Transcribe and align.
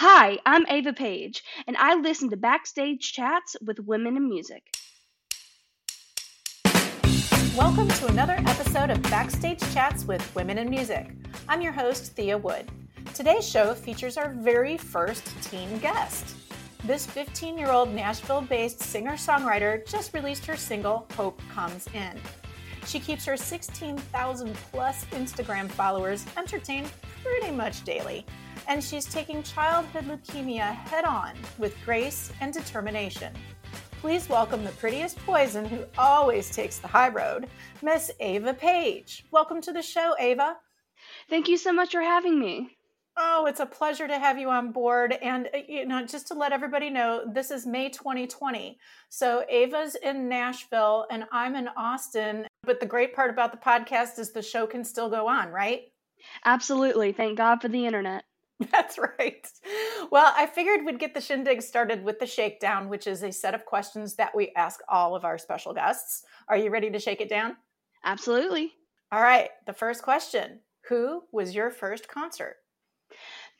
Hi, 0.00 0.38
I'm 0.44 0.66
Ava 0.68 0.92
Paige, 0.92 1.42
and 1.66 1.74
I 1.78 1.94
listen 1.94 2.28
to 2.28 2.36
Backstage 2.36 3.14
Chats 3.14 3.56
with 3.64 3.80
Women 3.80 4.18
in 4.18 4.28
Music. 4.28 4.62
Welcome 7.56 7.88
to 7.88 8.06
another 8.08 8.36
episode 8.46 8.90
of 8.90 9.00
Backstage 9.04 9.58
Chats 9.72 10.04
with 10.04 10.34
Women 10.34 10.58
in 10.58 10.68
Music. 10.68 11.08
I'm 11.48 11.62
your 11.62 11.72
host, 11.72 12.12
Thea 12.12 12.36
Wood. 12.36 12.70
Today's 13.14 13.48
show 13.48 13.72
features 13.72 14.18
our 14.18 14.34
very 14.34 14.76
first 14.76 15.24
teen 15.42 15.78
guest. 15.78 16.36
This 16.84 17.06
15 17.06 17.56
year 17.56 17.70
old 17.70 17.94
Nashville 17.94 18.42
based 18.42 18.82
singer 18.82 19.12
songwriter 19.12 19.88
just 19.88 20.12
released 20.12 20.44
her 20.44 20.58
single, 20.58 21.06
Hope 21.16 21.40
Comes 21.54 21.86
In. 21.94 22.20
She 22.84 23.00
keeps 23.00 23.24
her 23.24 23.38
16,000 23.38 24.54
plus 24.70 25.06
Instagram 25.06 25.70
followers 25.70 26.26
entertained 26.36 26.92
pretty 27.22 27.50
much 27.50 27.82
daily 27.84 28.26
and 28.68 28.82
she's 28.82 29.06
taking 29.06 29.42
childhood 29.42 30.04
leukemia 30.04 30.74
head 30.88 31.04
on 31.04 31.32
with 31.58 31.76
grace 31.84 32.32
and 32.40 32.52
determination. 32.52 33.32
Please 34.00 34.28
welcome 34.28 34.64
the 34.64 34.70
prettiest 34.72 35.16
poison 35.18 35.64
who 35.64 35.84
always 35.98 36.50
takes 36.50 36.78
the 36.78 36.88
high 36.88 37.08
road, 37.08 37.48
Miss 37.82 38.10
Ava 38.20 38.54
Paige. 38.54 39.24
Welcome 39.30 39.60
to 39.62 39.72
the 39.72 39.82
show, 39.82 40.14
Ava. 40.18 40.56
Thank 41.28 41.48
you 41.48 41.56
so 41.56 41.72
much 41.72 41.92
for 41.92 42.02
having 42.02 42.38
me. 42.38 42.76
Oh, 43.18 43.46
it's 43.46 43.60
a 43.60 43.66
pleasure 43.66 44.06
to 44.06 44.18
have 44.18 44.38
you 44.38 44.50
on 44.50 44.72
board. 44.72 45.16
And, 45.22 45.48
uh, 45.54 45.58
you 45.66 45.86
know, 45.86 46.04
just 46.04 46.28
to 46.28 46.34
let 46.34 46.52
everybody 46.52 46.90
know, 46.90 47.22
this 47.32 47.50
is 47.50 47.66
May 47.66 47.88
2020. 47.88 48.78
So 49.08 49.44
Ava's 49.48 49.94
in 49.94 50.28
Nashville 50.28 51.06
and 51.10 51.24
I'm 51.32 51.56
in 51.56 51.68
Austin. 51.76 52.46
But 52.62 52.78
the 52.78 52.86
great 52.86 53.14
part 53.14 53.30
about 53.30 53.52
the 53.52 53.58
podcast 53.58 54.18
is 54.18 54.32
the 54.32 54.42
show 54.42 54.66
can 54.66 54.84
still 54.84 55.08
go 55.08 55.26
on, 55.26 55.48
right? 55.48 55.84
Absolutely. 56.44 57.12
Thank 57.12 57.38
God 57.38 57.62
for 57.62 57.68
the 57.68 57.86
internet. 57.86 58.24
That's 58.72 58.98
right. 58.98 59.46
Well, 60.10 60.32
I 60.34 60.46
figured 60.46 60.84
we'd 60.84 60.98
get 60.98 61.14
the 61.14 61.20
shindig 61.20 61.60
started 61.62 62.04
with 62.04 62.18
the 62.18 62.26
shakedown, 62.26 62.88
which 62.88 63.06
is 63.06 63.22
a 63.22 63.30
set 63.30 63.54
of 63.54 63.66
questions 63.66 64.14
that 64.14 64.34
we 64.34 64.52
ask 64.56 64.80
all 64.88 65.14
of 65.14 65.24
our 65.24 65.36
special 65.36 65.74
guests. 65.74 66.24
Are 66.48 66.56
you 66.56 66.70
ready 66.70 66.90
to 66.90 66.98
shake 66.98 67.20
it 67.20 67.28
down? 67.28 67.56
Absolutely. 68.04 68.72
All 69.12 69.20
right. 69.20 69.50
The 69.66 69.72
first 69.72 70.02
question 70.02 70.60
Who 70.88 71.24
was 71.32 71.54
your 71.54 71.70
first 71.70 72.08
concert? 72.08 72.56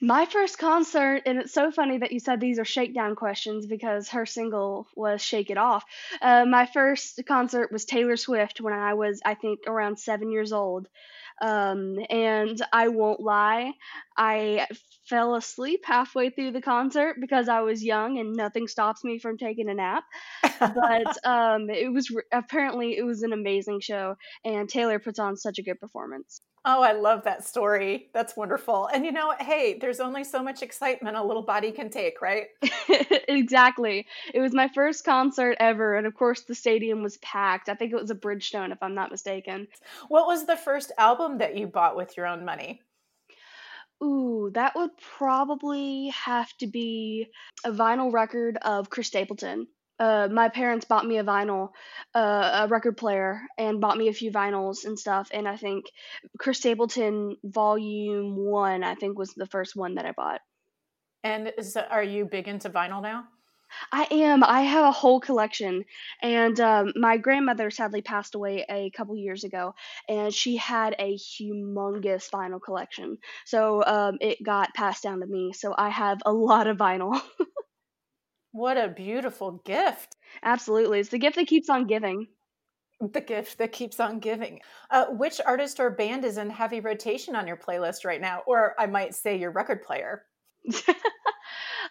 My 0.01 0.27
first 0.27 0.59
concert, 0.59 1.23
and 1.25 1.39
it's 1.39 1.55
so 1.55 1.71
funny 1.71 1.97
that 1.97 2.13
you 2.13 2.21
said 2.21 2.39
these 2.39 2.59
are 2.59 2.67
shakedown 2.67 3.15
questions 3.15 3.67
because 3.67 4.11
her 4.11 4.27
single 4.27 4.87
was 4.95 5.23
Shake 5.23 5.49
It 5.49 5.57
Off. 5.57 5.85
Uh, 6.21 6.45
my 6.45 6.67
first 6.67 7.21
concert 7.27 7.73
was 7.73 7.87
Taylor 7.87 8.19
Swift 8.19 8.61
when 8.61 8.75
I 8.75 8.93
was, 8.93 9.23
I 9.25 9.35
think, 9.35 9.61
around 9.67 9.99
seven 9.99 10.31
years 10.31 10.53
old. 10.53 10.89
Um, 11.43 11.99
and 12.09 12.61
I 12.73 12.89
won't 12.89 13.21
lie, 13.21 13.73
I 14.17 14.67
fell 15.09 15.35
asleep 15.35 15.81
halfway 15.85 16.31
through 16.31 16.53
the 16.53 16.63
concert 16.63 17.17
because 17.21 17.49
I 17.49 17.61
was 17.61 17.85
young 17.85 18.19
and 18.19 18.33
nothing 18.33 18.69
stops 18.69 19.05
me 19.05 19.19
from 19.19 19.37
taking 19.37 19.69
a 19.69 19.75
nap. 19.75 20.05
but 20.61 21.17
um, 21.25 21.69
it 21.71 21.93
was 21.93 22.09
apparently 22.33 22.97
it 22.97 23.05
was 23.05 23.23
an 23.23 23.33
amazing 23.33 23.81
show, 23.81 24.15
and 24.45 24.69
Taylor 24.69 24.99
puts 24.99 25.19
on 25.19 25.37
such 25.37 25.59
a 25.59 25.63
good 25.63 25.81
performance. 25.81 26.41
Oh, 26.69 26.83
I 26.83 26.93
love 26.93 27.23
that 27.23 27.47
story. 27.47 28.09
That's 28.13 28.37
wonderful. 28.37 28.89
And 28.93 29.05
you 29.05 29.13
know, 29.13 29.33
hey, 29.39 29.79
there's 29.81 30.01
only 30.01 30.25
so 30.25 30.43
much 30.43 30.63
excitement 30.63 31.17
a 31.17 31.23
little 31.23 31.45
body 31.45 31.71
can 31.71 31.91
take, 31.91 32.21
right? 32.21 32.49
exactly. 33.29 34.05
It 34.35 34.41
was 34.41 34.53
my 34.53 34.67
first 34.75 35.05
concert 35.05 35.57
ever, 35.61 35.95
and 35.95 36.09
of 36.09 36.15
course, 36.15 36.43
the 36.43 36.57
stadium 36.57 37.05
was 37.05 37.19
packed. 37.19 37.69
I 37.69 37.75
think 37.77 37.93
it 37.93 38.01
was 38.01 38.11
a 38.11 38.17
Bridgestone, 38.17 38.73
if 38.73 38.83
I'm 38.83 38.97
not 38.97 39.13
mistaken. 39.13 39.69
What 40.09 40.27
was 40.27 40.45
the 40.45 40.57
first 40.57 40.91
album 40.99 41.39
that 41.39 41.57
you 41.57 41.69
bought 41.69 41.97
with 41.97 42.17
your 42.17 42.27
own 42.27 42.45
money? 42.45 42.83
Ooh, 44.03 44.51
that 44.55 44.75
would 44.75 44.91
probably 44.99 46.09
have 46.09 46.53
to 46.59 46.67
be 46.67 47.29
a 47.65 47.71
vinyl 47.71 48.13
record 48.13 48.59
of 48.63 48.91
Chris 48.91 49.07
Stapleton 49.07 49.69
uh, 49.99 50.29
my 50.31 50.49
parents 50.49 50.85
bought 50.85 51.07
me 51.07 51.19
a 51.19 51.25
vinyl, 51.25 51.71
uh, 52.15 52.65
a 52.65 52.69
record 52.69 52.97
player, 52.97 53.43
and 53.59 53.81
bought 53.81 53.97
me 53.97 54.09
a 54.09 54.13
few 54.13 54.31
vinyls 54.31 54.85
and 54.85 54.99
stuff. 54.99 55.31
And 55.33 55.49
I 55.49 55.57
think 55.57 55.87
Chris 56.39 56.59
Stapleton 56.59 57.37
Volume 57.45 58.37
One, 58.37 58.85
I 58.85 58.95
think, 58.95 59.19
was 59.19 59.33
the 59.35 59.47
first 59.47 59.77
one 59.77 59.95
that 59.95 60.07
I 60.07 60.13
bought. 60.13 60.41
And 61.25 61.53
is, 61.59 61.77
are 61.77 62.03
you 62.03 62.25
big 62.25 62.47
into 62.49 62.71
vinyl 62.71 63.03
now? 63.03 63.25
I 63.93 64.07
am. 64.11 64.45
I 64.45 64.63
have 64.63 64.85
a 64.85 64.93
whole 64.93 65.21
collection, 65.21 65.85
and 66.23 66.59
um, 66.61 66.93
my 66.95 67.17
grandmother 67.17 67.71
sadly 67.71 68.01
passed 68.01 68.35
away 68.35 68.65
a 68.69 68.91
couple 68.91 69.17
years 69.17 69.45
ago, 69.45 69.75
and 70.09 70.33
she 70.33 70.57
had 70.57 70.95
a 70.99 71.17
humongous 71.17 72.31
vinyl 72.31 72.63
collection. 72.63 73.19
So 73.45 73.85
um, 73.85 74.19
it 74.21 74.43
got 74.43 74.75
passed 74.75 75.03
down 75.03 75.21
to 75.21 75.27
me. 75.27 75.53
So 75.53 75.75
I 75.77 75.89
have 75.89 76.23
a 76.25 76.33
lot 76.33 76.69
of 76.69 76.77
vinyl. 76.77 77.21
What 78.57 78.79
a 78.79 78.89
beautiful 78.89 79.61
gift. 79.67 80.17
Absolutely. 80.43 81.01
It's 81.01 81.11
the 81.11 81.19
gift 81.19 81.37
that 81.37 81.47
keeps 81.47 81.69
on 81.69 81.87
giving. 81.87 82.27
The 83.01 83.21
gift 83.21 83.59
that 83.59 83.73
keeps 83.73 84.01
on 84.01 84.19
giving. 84.19 84.61
Uh, 84.91 85.07
which 85.11 85.41
artist 85.45 85.79
or 85.79 85.91
band 85.91 86.25
is 86.25 86.39
in 86.39 86.49
heavy 86.49 86.81
rotation 86.81 87.37
on 87.37 87.47
your 87.47 87.59
playlist 87.59 88.07
right 88.07 88.21
now? 88.21 88.43
Or 88.47 88.75
I 88.79 88.87
might 88.87 89.15
say 89.15 89.37
your 89.37 89.51
record 89.51 89.83
player. 89.83 90.25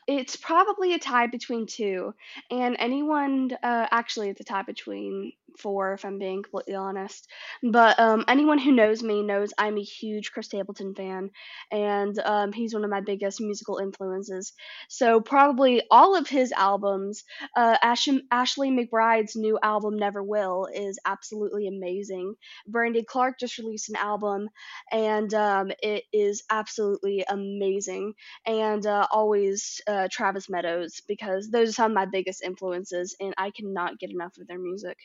It's 0.07 0.35
probably 0.35 0.93
a 0.93 0.99
tie 0.99 1.27
between 1.27 1.65
two, 1.65 2.13
and 2.51 2.75
anyone 2.79 3.51
uh, 3.63 3.87
actually 3.91 4.29
it's 4.29 4.41
a 4.41 4.43
tie 4.43 4.61
between 4.61 5.31
four 5.57 5.93
if 5.93 6.05
I'm 6.05 6.19
being 6.19 6.43
completely 6.43 6.75
honest. 6.75 7.27
But 7.63 7.99
um, 7.99 8.25
anyone 8.27 8.57
who 8.59 8.71
knows 8.71 9.01
me 9.03 9.23
knows 9.23 9.53
I'm 9.57 9.77
a 9.77 9.81
huge 9.83 10.31
Chris 10.31 10.47
Stapleton 10.47 10.95
fan, 10.95 11.31
and 11.71 12.17
um, 12.19 12.51
he's 12.53 12.73
one 12.73 12.83
of 12.83 12.89
my 12.89 13.01
biggest 13.01 13.41
musical 13.41 13.77
influences. 13.77 14.53
So 14.89 15.21
probably 15.21 15.81
all 15.91 16.15
of 16.15 16.27
his 16.27 16.51
albums. 16.51 17.23
Uh, 17.55 17.77
Ash- 17.81 18.07
Ashley 18.31 18.69
McBryde's 18.71 19.35
new 19.35 19.57
album 19.61 19.97
Never 19.97 20.23
Will 20.23 20.67
is 20.73 20.99
absolutely 21.05 21.67
amazing. 21.67 22.35
Brandy 22.67 23.03
Clark 23.03 23.39
just 23.39 23.57
released 23.57 23.89
an 23.89 23.95
album, 23.95 24.49
and 24.91 25.33
um, 25.33 25.71
it 25.81 26.03
is 26.13 26.43
absolutely 26.49 27.25
amazing. 27.27 28.13
And 28.45 28.85
uh, 28.85 29.07
always. 29.11 29.81
Uh, 29.87 30.07
Travis 30.11 30.49
Meadows 30.49 31.01
because 31.07 31.49
those 31.49 31.69
are 31.69 31.73
some 31.73 31.91
of 31.91 31.95
my 31.95 32.05
biggest 32.05 32.43
influences, 32.43 33.15
and 33.19 33.33
I 33.37 33.51
cannot 33.51 33.99
get 33.99 34.09
enough 34.11 34.37
of 34.39 34.47
their 34.47 34.59
music. 34.59 34.97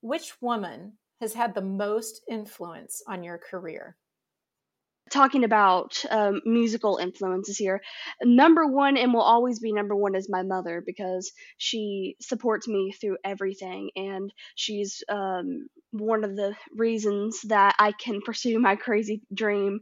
Which 0.00 0.40
woman 0.40 0.98
has 1.20 1.34
had 1.34 1.54
the 1.54 1.60
most 1.60 2.22
influence 2.28 3.02
on 3.06 3.24
your 3.24 3.38
career? 3.38 3.96
Talking 5.10 5.44
about 5.44 6.02
um, 6.10 6.40
musical 6.44 6.98
influences 6.98 7.56
here. 7.56 7.80
Number 8.22 8.66
one, 8.66 8.96
and 8.96 9.12
will 9.14 9.22
always 9.22 9.58
be 9.58 9.72
number 9.72 9.94
one, 9.94 10.14
is 10.14 10.28
my 10.28 10.42
mother 10.42 10.82
because 10.84 11.32
she 11.56 12.16
supports 12.20 12.68
me 12.68 12.92
through 12.92 13.18
everything, 13.24 13.90
and 13.96 14.32
she's 14.54 15.02
um, 15.08 15.68
one 15.92 16.24
of 16.24 16.36
the 16.36 16.54
reasons 16.74 17.40
that 17.42 17.74
I 17.78 17.92
can 17.92 18.20
pursue 18.20 18.58
my 18.58 18.76
crazy 18.76 19.22
dream. 19.32 19.80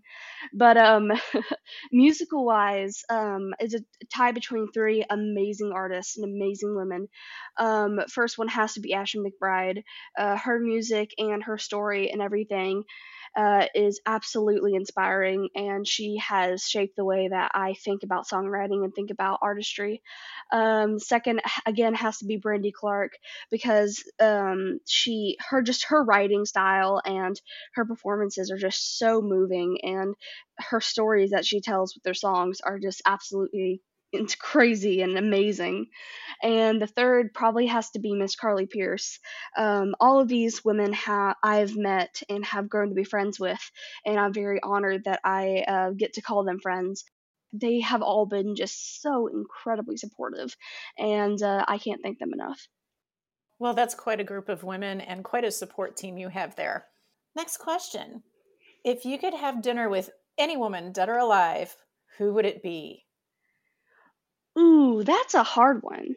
But 0.52 0.76
um, 0.76 1.10
musical 1.92 2.44
wise, 2.44 3.02
um, 3.08 3.54
is 3.60 3.74
a 3.74 3.80
tie 4.14 4.32
between 4.32 4.70
three 4.72 5.04
amazing 5.08 5.72
artists 5.74 6.16
and 6.16 6.24
amazing 6.24 6.76
women. 6.76 7.08
Um, 7.56 8.00
first 8.10 8.38
one 8.38 8.48
has 8.48 8.74
to 8.74 8.80
be 8.80 8.94
Ashley 8.94 9.22
McBryde. 9.30 9.82
Uh, 10.18 10.36
her 10.36 10.58
music 10.60 11.10
and 11.18 11.42
her 11.44 11.58
story 11.58 12.10
and 12.10 12.22
everything 12.22 12.84
uh, 13.36 13.66
is 13.74 14.00
absolutely 14.06 14.74
inspiring, 14.74 15.50
and 15.54 15.86
she 15.86 16.16
has 16.18 16.64
shaped 16.66 16.96
the 16.96 17.04
way 17.04 17.28
that 17.28 17.50
I 17.54 17.74
think 17.74 18.02
about 18.02 18.26
songwriting 18.26 18.82
and 18.84 18.94
think 18.94 19.10
about 19.10 19.40
artistry. 19.42 20.02
Um, 20.52 20.98
second, 20.98 21.42
again, 21.66 21.94
has 21.94 22.18
to 22.18 22.24
be 22.24 22.36
Brandy 22.36 22.72
Clark 22.72 23.12
because 23.50 24.02
um, 24.20 24.80
she, 24.86 25.36
her, 25.50 25.62
just 25.62 25.86
her 25.86 26.02
writing 26.02 26.46
style 26.46 27.02
and 27.04 27.40
her 27.74 27.84
performances 27.84 28.50
are 28.50 28.58
just 28.58 28.98
so 28.98 29.20
moving, 29.20 29.78
and 29.82 30.14
her 30.58 30.80
stories 30.80 31.30
that 31.30 31.44
she 31.44 31.60
tells 31.60 31.94
with 31.94 32.04
their 32.04 32.14
songs 32.14 32.60
are 32.62 32.78
just 32.78 33.02
absolutely 33.04 33.82
it's 34.20 34.34
crazy 34.34 35.02
and 35.02 35.16
amazing. 35.16 35.86
And 36.42 36.80
the 36.80 36.86
third 36.86 37.32
probably 37.32 37.66
has 37.66 37.90
to 37.90 37.98
be 37.98 38.14
Miss 38.14 38.36
Carly 38.36 38.66
Pearce. 38.66 39.18
Um, 39.56 39.94
all 40.00 40.20
of 40.20 40.28
these 40.28 40.64
women 40.64 40.94
I've 41.06 41.76
met 41.76 42.22
and 42.28 42.44
have 42.44 42.68
grown 42.68 42.90
to 42.90 42.94
be 42.94 43.04
friends 43.04 43.40
with, 43.40 43.60
and 44.04 44.18
I'm 44.18 44.32
very 44.32 44.60
honored 44.62 45.04
that 45.04 45.20
I 45.24 45.64
uh, 45.66 45.90
get 45.90 46.14
to 46.14 46.22
call 46.22 46.44
them 46.44 46.60
friends. 46.60 47.04
They 47.52 47.80
have 47.80 48.02
all 48.02 48.26
been 48.26 48.54
just 48.54 49.00
so 49.00 49.28
incredibly 49.28 49.96
supportive, 49.96 50.54
and 50.98 51.40
uh, 51.42 51.64
I 51.66 51.78
can't 51.78 52.02
thank 52.02 52.18
them 52.18 52.32
enough. 52.34 52.68
Well, 53.58 53.72
that's 53.72 53.94
quite 53.94 54.20
a 54.20 54.24
group 54.24 54.50
of 54.50 54.64
women 54.64 55.00
and 55.00 55.24
quite 55.24 55.44
a 55.44 55.50
support 55.50 55.96
team 55.96 56.18
you 56.18 56.28
have 56.28 56.56
there. 56.56 56.86
Next 57.34 57.56
question. 57.56 58.22
If 58.84 59.06
you 59.06 59.18
could 59.18 59.32
have 59.32 59.62
dinner 59.62 59.88
with 59.88 60.10
any 60.36 60.56
woman, 60.58 60.92
dead 60.92 61.08
or 61.08 61.16
alive, 61.16 61.74
who 62.18 62.34
would 62.34 62.44
it 62.44 62.62
be? 62.62 63.05
Ooh, 64.58 65.02
that's 65.04 65.34
a 65.34 65.42
hard 65.42 65.82
one. 65.82 66.16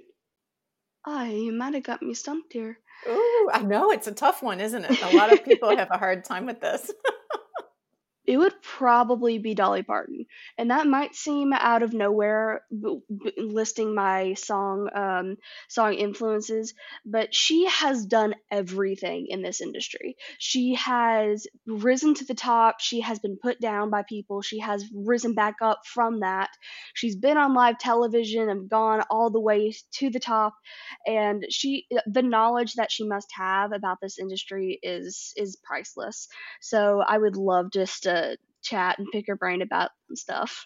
Ah, 1.05 1.25
you 1.25 1.51
might 1.51 1.73
have 1.73 1.83
got 1.83 2.01
me 2.01 2.13
stumped 2.13 2.53
here. 2.53 2.77
Ooh, 3.07 3.49
I 3.53 3.61
know 3.61 3.91
it's 3.91 4.07
a 4.07 4.13
tough 4.13 4.43
one, 4.43 4.59
isn't 4.59 4.85
it? 4.85 5.01
A 5.01 5.15
lot 5.15 5.31
of 5.31 5.43
people 5.43 5.69
have 5.77 5.89
a 5.91 5.97
hard 5.97 6.25
time 6.25 6.45
with 6.45 6.59
this. 6.61 6.91
it 8.29 8.37
would 8.37 8.61
probably 8.61 9.39
be 9.39 9.55
Dolly 9.55 9.81
Parton, 9.81 10.27
and 10.55 10.69
that 10.69 10.85
might 10.85 11.15
seem 11.15 11.51
out 11.51 11.81
of 11.81 11.93
nowhere, 11.93 12.61
b- 12.69 12.99
b- 13.09 13.33
listing 13.39 13.95
my 13.95 14.35
song 14.35 14.87
um, 14.93 15.37
song 15.67 15.95
influences, 15.95 16.75
but 17.03 17.33
she 17.33 17.65
has 17.65 18.05
done 18.05 18.35
everything 18.51 19.25
in 19.29 19.41
this 19.41 19.61
industry. 19.61 20.15
She 20.37 20.75
has 20.75 21.47
risen 21.65 22.13
to 22.13 22.25
the 22.25 22.35
top. 22.35 22.81
She 22.81 23.01
has 23.01 23.17
been 23.17 23.39
put 23.41 23.59
down 23.59 23.89
by 23.89 24.03
people. 24.03 24.43
She 24.43 24.59
has 24.59 24.85
risen 24.93 25.33
back 25.33 25.55
up 25.63 25.79
from 25.87 26.19
that. 26.19 26.49
She's 26.93 27.15
been 27.15 27.37
on 27.37 27.55
live 27.55 27.79
television 27.79 28.47
and 28.47 28.69
gone 28.69 29.01
all 29.09 29.31
the 29.31 29.39
way 29.39 29.73
to 29.93 30.11
the 30.11 30.19
top, 30.19 30.53
and 31.07 31.43
she 31.49 31.87
the 32.05 32.21
knowledge 32.21 32.75
that 32.75 32.91
she 32.91 33.07
must 33.07 33.29
have 33.35 33.71
about 33.71 33.97
this 34.03 34.19
industry 34.19 34.79
is 34.83 35.33
is 35.35 35.57
priceless. 35.63 36.27
So 36.61 37.01
I 37.01 37.17
would 37.17 37.35
love 37.35 37.71
just 37.71 38.03
to 38.03 38.18
chat 38.61 38.99
and 38.99 39.07
pick 39.11 39.25
her 39.27 39.35
brain 39.35 39.61
about 39.61 39.91
stuff. 40.13 40.65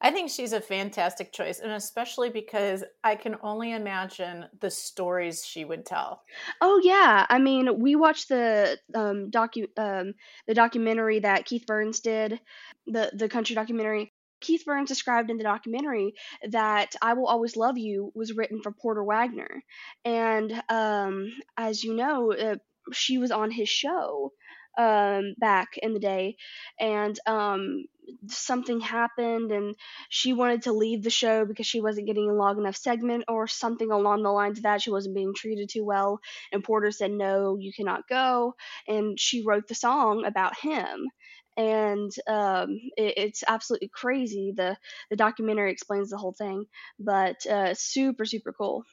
I 0.00 0.10
think 0.10 0.30
she's 0.30 0.52
a 0.52 0.60
fantastic 0.60 1.32
choice, 1.32 1.60
and 1.60 1.72
especially 1.72 2.28
because 2.28 2.84
I 3.02 3.16
can 3.16 3.36
only 3.42 3.72
imagine 3.72 4.44
the 4.60 4.70
stories 4.70 5.46
she 5.46 5.64
would 5.64 5.86
tell. 5.86 6.22
Oh 6.60 6.78
yeah, 6.84 7.24
I 7.28 7.38
mean, 7.38 7.80
we 7.80 7.96
watched 7.96 8.28
the 8.28 8.78
um, 8.94 9.30
docu 9.30 9.66
um, 9.78 10.12
the 10.46 10.52
documentary 10.52 11.20
that 11.20 11.46
Keith 11.46 11.64
Burns 11.66 12.00
did, 12.00 12.38
the 12.86 13.12
the 13.14 13.30
country 13.30 13.54
documentary. 13.54 14.12
Keith 14.40 14.64
Burns 14.66 14.90
described 14.90 15.30
in 15.30 15.38
the 15.38 15.44
documentary 15.44 16.12
that 16.50 16.94
"I 17.00 17.14
Will 17.14 17.26
Always 17.26 17.56
Love 17.56 17.78
You" 17.78 18.12
was 18.14 18.36
written 18.36 18.60
for 18.62 18.72
Porter 18.72 19.02
Wagoner, 19.02 19.62
and 20.04 20.52
um, 20.68 21.32
as 21.56 21.82
you 21.82 21.94
know, 21.94 22.30
uh, 22.34 22.56
she 22.92 23.16
was 23.16 23.30
on 23.30 23.50
his 23.50 23.68
show 23.68 24.32
um, 24.78 25.34
back 25.38 25.76
in 25.82 25.92
the 25.94 26.00
day, 26.00 26.36
and 26.78 27.18
um, 27.26 27.84
something 28.28 28.80
happened, 28.80 29.52
and 29.52 29.74
she 30.08 30.32
wanted 30.32 30.62
to 30.62 30.72
leave 30.72 31.02
the 31.02 31.10
show 31.10 31.44
because 31.44 31.66
she 31.66 31.80
wasn't 31.80 32.06
getting 32.06 32.28
a 32.28 32.34
long 32.34 32.58
enough 32.58 32.76
segment 32.76 33.24
or 33.28 33.46
something 33.46 33.90
along 33.90 34.22
the 34.22 34.30
lines 34.30 34.58
of 34.58 34.64
that. 34.64 34.82
She 34.82 34.90
wasn't 34.90 35.14
being 35.14 35.34
treated 35.34 35.68
too 35.70 35.84
well, 35.84 36.20
and 36.52 36.64
Porter 36.64 36.90
said, 36.90 37.10
"No, 37.10 37.56
you 37.58 37.72
cannot 37.72 38.08
go," 38.08 38.54
and 38.88 39.18
she 39.18 39.42
wrote 39.44 39.68
the 39.68 39.74
song 39.74 40.24
about 40.24 40.58
him 40.58 41.08
and 41.56 42.10
um, 42.26 42.80
it, 42.96 43.14
it's 43.16 43.44
absolutely 43.46 43.88
crazy. 43.92 44.52
the 44.56 44.76
The 45.10 45.16
documentary 45.16 45.70
explains 45.70 46.10
the 46.10 46.16
whole 46.16 46.32
thing, 46.36 46.64
but 46.98 47.44
uh, 47.46 47.74
super 47.74 48.24
super 48.24 48.52
cool. 48.52 48.84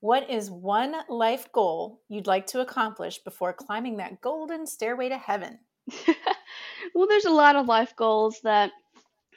What 0.00 0.30
is 0.30 0.50
one 0.50 0.94
life 1.08 1.52
goal 1.52 2.00
you'd 2.08 2.26
like 2.26 2.46
to 2.48 2.60
accomplish 2.60 3.18
before 3.18 3.52
climbing 3.52 3.98
that 3.98 4.20
golden 4.20 4.66
stairway 4.66 5.10
to 5.10 5.18
heaven? 5.18 5.58
well, 6.94 7.06
there's 7.06 7.26
a 7.26 7.30
lot 7.30 7.56
of 7.56 7.66
life 7.66 7.94
goals 7.96 8.40
that 8.44 8.72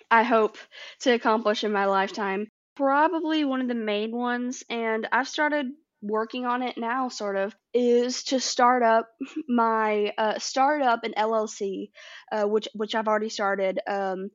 I 0.09 0.23
hope 0.23 0.57
to 1.01 1.11
accomplish 1.11 1.63
in 1.63 1.71
my 1.71 1.85
lifetime. 1.85 2.47
Probably 2.75 3.43
one 3.43 3.61
of 3.61 3.67
the 3.67 3.75
main 3.75 4.15
ones, 4.15 4.63
and 4.69 5.07
I've 5.11 5.27
started 5.27 5.67
working 6.01 6.45
on 6.45 6.63
it 6.63 6.77
now, 6.77 7.09
sort 7.09 7.35
of, 7.35 7.55
is 7.73 8.23
to 8.25 8.39
start 8.39 8.83
up 8.83 9.09
my 9.49 10.13
uh, 10.17 10.39
start 10.39 10.81
up 10.81 11.03
an 11.03 11.13
LLC, 11.17 11.89
uh, 12.31 12.45
which 12.45 12.67
which 12.73 12.95
I've 12.95 13.07
already 13.07 13.29
started, 13.29 13.79
um, 13.87 14.29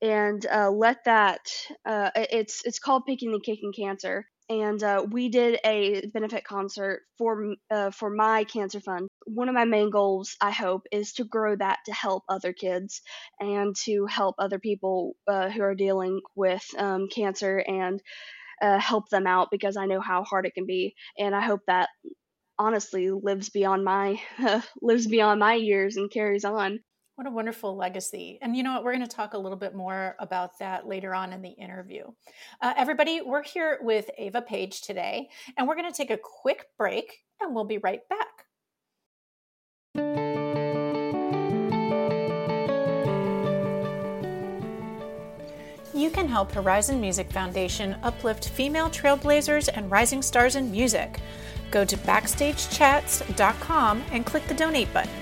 and 0.00 0.44
uh, 0.46 0.70
let 0.70 1.04
that. 1.06 1.40
Uh, 1.84 2.10
it's 2.14 2.64
it's 2.64 2.78
called 2.78 3.04
Picking 3.06 3.32
the 3.32 3.40
Kicking 3.40 3.72
Cancer, 3.76 4.26
and 4.48 4.82
uh, 4.82 5.04
we 5.10 5.28
did 5.28 5.58
a 5.64 6.06
benefit 6.06 6.44
concert 6.44 7.02
for 7.18 7.54
uh, 7.70 7.90
for 7.90 8.10
my 8.10 8.44
cancer 8.44 8.80
fund. 8.80 9.08
One 9.26 9.48
of 9.48 9.54
my 9.54 9.64
main 9.64 9.90
goals, 9.90 10.36
I 10.40 10.50
hope, 10.50 10.82
is 10.92 11.12
to 11.14 11.24
grow 11.24 11.56
that 11.56 11.78
to 11.86 11.92
help 11.92 12.24
other 12.28 12.52
kids 12.52 13.02
and 13.40 13.74
to 13.84 14.06
help 14.06 14.36
other 14.38 14.58
people 14.58 15.16
uh, 15.28 15.48
who 15.50 15.62
are 15.62 15.74
dealing 15.74 16.20
with 16.34 16.64
um, 16.76 17.08
cancer 17.08 17.58
and 17.58 18.00
uh, 18.62 18.78
help 18.78 19.08
them 19.10 19.26
out 19.26 19.48
because 19.50 19.76
I 19.76 19.86
know 19.86 20.00
how 20.00 20.24
hard 20.24 20.46
it 20.46 20.54
can 20.54 20.66
be, 20.66 20.94
and 21.18 21.34
I 21.34 21.40
hope 21.42 21.60
that 21.66 21.88
honestly 22.58 23.10
lives 23.10 23.50
beyond 23.50 23.84
my 23.84 24.20
lives 24.82 25.06
beyond 25.06 25.40
my 25.40 25.54
years 25.54 25.96
and 25.96 26.10
carries 26.10 26.44
on. 26.44 26.80
What 27.16 27.26
a 27.26 27.30
wonderful 27.30 27.76
legacy. 27.76 28.38
And 28.40 28.56
you 28.56 28.62
know 28.62 28.72
what? 28.72 28.84
We're 28.84 28.94
going 28.94 29.06
to 29.06 29.16
talk 29.16 29.34
a 29.34 29.38
little 29.38 29.58
bit 29.58 29.74
more 29.74 30.16
about 30.18 30.58
that 30.60 30.86
later 30.86 31.14
on 31.14 31.34
in 31.34 31.42
the 31.42 31.50
interview. 31.50 32.04
Uh, 32.60 32.72
everybody, 32.76 33.20
we're 33.20 33.42
here 33.42 33.78
with 33.82 34.08
Ava 34.16 34.40
Paige 34.40 34.80
today, 34.80 35.28
and 35.56 35.68
we're 35.68 35.76
going 35.76 35.90
to 35.90 35.96
take 35.96 36.10
a 36.10 36.18
quick 36.18 36.68
break 36.78 37.18
and 37.40 37.54
we'll 37.54 37.64
be 37.64 37.78
right 37.78 38.00
back. 38.08 38.28
You 45.94 46.10
can 46.10 46.26
help 46.26 46.50
Herizon 46.52 46.98
Music 46.98 47.30
Foundation 47.30 47.94
uplift 48.02 48.48
female 48.48 48.88
trailblazers 48.88 49.68
and 49.72 49.90
rising 49.90 50.22
stars 50.22 50.56
in 50.56 50.70
music. 50.70 51.20
Go 51.70 51.84
to 51.84 51.98
backstagechats.com 51.98 54.02
and 54.10 54.24
click 54.24 54.48
the 54.48 54.54
donate 54.54 54.90
button. 54.94 55.12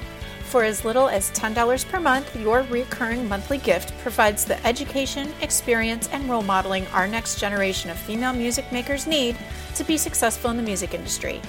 For 0.51 0.65
as 0.65 0.85
little 0.85 1.09
as 1.09 1.31
$10 1.31 1.89
per 1.89 2.01
month, 2.01 2.35
your 2.35 2.63
recurring 2.63 3.29
monthly 3.29 3.59
gift 3.59 3.97
provides 3.99 4.45
the 4.45 4.67
education, 4.67 5.33
experience, 5.43 6.09
and 6.09 6.29
role 6.29 6.43
modeling 6.43 6.89
our 6.89 7.07
next 7.07 7.39
generation 7.39 7.89
of 7.89 7.97
female 7.97 8.33
music 8.33 8.65
makers 8.73 9.07
need 9.07 9.37
to 9.77 9.85
be 9.85 9.97
successful 9.97 10.51
in 10.51 10.57
the 10.57 10.63
music 10.65 10.93
industry. 10.93 11.41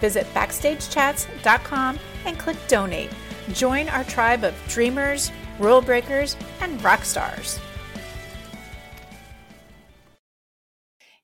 Visit 0.00 0.26
BackstageChats.com 0.34 2.00
and 2.24 2.38
click 2.40 2.56
Donate. 2.66 3.10
Join 3.52 3.88
our 3.88 4.02
tribe 4.02 4.42
of 4.42 4.52
dreamers, 4.66 5.30
rule 5.60 5.80
breakers, 5.80 6.36
and 6.60 6.82
rock 6.82 7.04
stars. 7.04 7.60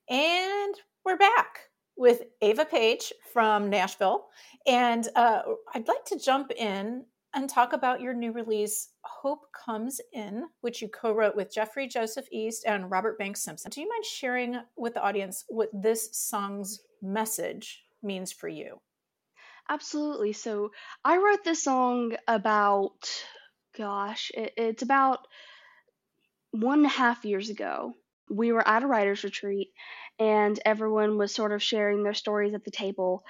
And 0.09 0.77
we're 1.05 1.19
back 1.19 1.59
with 1.97 2.23
Ava 2.41 2.67
Paige 2.67 3.13
from 3.33 3.69
Nashville. 3.69 4.29
And 4.65 5.09
uh, 5.17 5.43
I'd 5.75 5.89
like 5.89 6.05
to 6.05 6.21
jump 6.21 6.53
in 6.53 7.05
and 7.37 7.51
talk 7.51 7.75
about 7.75 8.01
your 8.01 8.15
new 8.15 8.33
release, 8.33 8.89
Hope 9.03 9.41
Comes 9.53 10.01
In, 10.15 10.45
which 10.63 10.81
you 10.81 10.89
co 10.89 11.13
wrote 11.13 11.37
with 11.37 11.53
Jeffrey 11.53 11.87
Joseph 11.87 12.25
East 12.33 12.65
and 12.67 12.91
Robert 12.91 13.19
Banks 13.19 13.43
Simpson. 13.43 13.71
Do 13.71 13.83
you 13.83 13.89
mind 13.89 14.07
sharing 14.07 14.57
with 14.75 14.95
the 14.95 15.03
audience 15.03 15.45
what 15.49 15.69
this 15.73 16.09
song's 16.13 16.81
message 17.03 17.85
means 18.03 18.33
for 18.33 18.49
you? 18.49 18.81
Absolutely. 19.69 20.33
So 20.33 20.71
I 21.05 21.19
wrote 21.19 21.45
this 21.45 21.63
song 21.63 22.17
about, 22.27 23.07
gosh, 23.77 24.31
it, 24.33 24.55
it's 24.57 24.83
about 24.83 25.19
one 26.53 26.79
and 26.79 26.87
a 26.87 26.91
half 26.91 27.27
years 27.27 27.51
ago. 27.51 27.93
We 28.31 28.53
were 28.53 28.67
at 28.67 28.83
a 28.83 28.87
writer's 28.87 29.25
retreat, 29.25 29.69
and 30.19 30.59
everyone 30.65 31.19
was 31.19 31.35
sort 31.35 31.53
of 31.53 31.63
sharing 31.63 32.03
their 32.03 32.15
stories 32.15 32.55
at 32.55 32.65
the 32.65 32.71
table, 32.71 33.25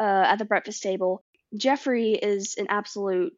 uh, 0.00 0.24
at 0.26 0.36
the 0.36 0.46
breakfast 0.46 0.82
table. 0.82 1.22
Jeffrey 1.56 2.12
is 2.12 2.54
an 2.56 2.66
absolute 2.70 3.32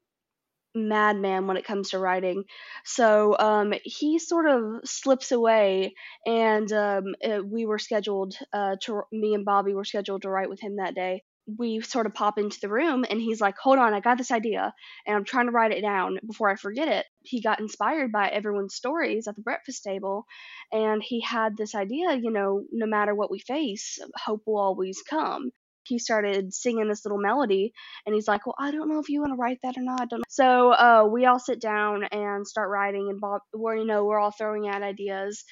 madman 0.74 1.46
when 1.46 1.56
it 1.56 1.64
comes 1.64 1.90
to 1.90 1.98
writing. 1.98 2.44
So 2.84 3.36
um, 3.38 3.72
he 3.84 4.18
sort 4.18 4.48
of 4.48 4.80
slips 4.84 5.32
away, 5.32 5.94
and 6.26 6.70
um, 6.72 7.14
it, 7.20 7.40
uh, 7.40 7.42
we 7.42 7.66
were 7.66 7.78
scheduled 7.78 8.34
uh, 8.52 8.76
to 8.82 9.02
me 9.12 9.34
and 9.34 9.44
Bobby 9.44 9.74
were 9.74 9.84
scheduled 9.84 10.22
to 10.22 10.30
write 10.30 10.48
with 10.50 10.60
him 10.60 10.76
that 10.76 10.94
day. 10.94 11.22
We 11.58 11.80
sort 11.80 12.06
of 12.06 12.14
pop 12.14 12.38
into 12.38 12.60
the 12.60 12.68
room, 12.68 13.04
and 13.08 13.20
he's 13.20 13.40
like, 13.40 13.56
"Hold 13.58 13.78
on, 13.78 13.94
I 13.94 14.00
got 14.00 14.16
this 14.16 14.30
idea, 14.30 14.72
and 15.06 15.16
I'm 15.16 15.24
trying 15.24 15.46
to 15.46 15.52
write 15.52 15.72
it 15.72 15.80
down 15.82 16.18
before 16.24 16.48
I 16.48 16.56
forget 16.56 16.88
it." 16.88 17.04
He 17.22 17.42
got 17.42 17.60
inspired 17.60 18.12
by 18.12 18.28
everyone's 18.28 18.76
stories 18.76 19.26
at 19.26 19.34
the 19.34 19.42
breakfast 19.42 19.82
table, 19.82 20.24
and 20.72 21.02
he 21.02 21.20
had 21.20 21.56
this 21.56 21.74
idea. 21.74 22.14
You 22.14 22.30
know, 22.30 22.62
no 22.70 22.86
matter 22.86 23.14
what 23.14 23.30
we 23.30 23.40
face, 23.40 23.98
hope 24.24 24.42
will 24.46 24.58
always 24.58 25.02
come 25.02 25.50
he 25.84 25.98
started 25.98 26.52
singing 26.52 26.88
this 26.88 27.04
little 27.04 27.18
melody 27.20 27.72
and 28.06 28.14
he's 28.14 28.28
like 28.28 28.46
well 28.46 28.54
i 28.58 28.70
don't 28.70 28.88
know 28.88 29.00
if 29.00 29.08
you 29.08 29.20
want 29.20 29.32
to 29.32 29.36
write 29.36 29.58
that 29.62 29.76
or 29.76 29.82
not 29.82 30.00
I 30.02 30.06
don't 30.06 30.20
know. 30.20 30.24
so 30.28 30.72
uh, 30.72 31.08
we 31.10 31.26
all 31.26 31.38
sit 31.38 31.60
down 31.60 32.04
and 32.04 32.46
start 32.46 32.70
writing 32.70 33.08
and 33.10 33.20
bob 33.20 33.42
we're 33.54 33.76
you 33.76 33.86
know 33.86 34.04
we're 34.04 34.18
all 34.18 34.32
throwing 34.32 34.68
out 34.68 34.82
ideas 34.82 35.44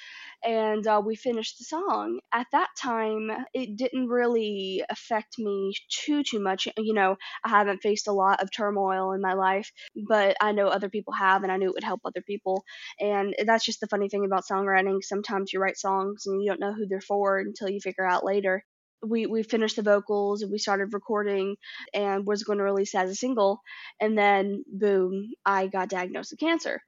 and 0.43 0.87
uh, 0.87 1.03
we 1.05 1.17
finished 1.17 1.59
the 1.59 1.65
song. 1.65 2.19
At 2.33 2.47
that 2.53 2.69
time 2.81 3.31
it 3.53 3.77
didn't 3.77 4.09
really 4.09 4.83
affect 4.89 5.39
me 5.39 5.75
too 5.91 6.23
too 6.23 6.41
much 6.41 6.69
you 6.79 6.95
know 6.95 7.17
i 7.45 7.49
haven't 7.49 7.83
faced 7.83 8.09
a 8.09 8.13
lot 8.13 8.43
of 8.43 8.51
turmoil 8.51 9.13
in 9.13 9.21
my 9.21 9.35
life 9.35 9.71
but 10.09 10.37
i 10.41 10.53
know 10.53 10.67
other 10.69 10.89
people 10.89 11.13
have 11.13 11.43
and 11.43 11.53
i 11.53 11.57
knew 11.57 11.69
it 11.69 11.75
would 11.75 11.85
help 11.85 12.01
other 12.05 12.23
people 12.27 12.65
and 12.99 13.35
that's 13.47 13.65
just 13.65 13.81
the 13.81 13.87
funny 13.89 14.09
thing 14.09 14.25
about 14.25 14.45
songwriting. 14.51 15.03
Sometimes 15.03 15.53
you 15.53 15.61
write 15.61 15.79
songs 15.79 16.25
and 16.27 16.43
you 16.43 16.51
don't 16.51 16.61
know 16.61 16.73
who 16.73 16.87
they're 16.87 17.01
for 17.01 17.39
until 17.39 17.69
you 17.69 17.81
figure 17.81 18.07
out 18.07 18.25
later 18.25 18.65
we 19.03 19.27
we 19.27 19.43
finished 19.43 19.77
the 19.77 19.83
vocals 19.83 20.43
and 20.43 20.51
we 20.51 20.59
started 20.59 20.93
recording 20.93 21.57
and 21.95 22.27
was 22.27 22.45
going 22.45 22.59
to 22.59 22.65
release 22.65 22.95
as 22.95 23.11
a 23.11 23.15
single. 23.15 23.61
And 24.01 24.17
then 24.17 24.65
boom 24.71 25.31
i 25.45 25.67
got 25.67 25.89
diagnosed 25.89 26.33
with 26.33 26.41
cancer. 26.41 26.83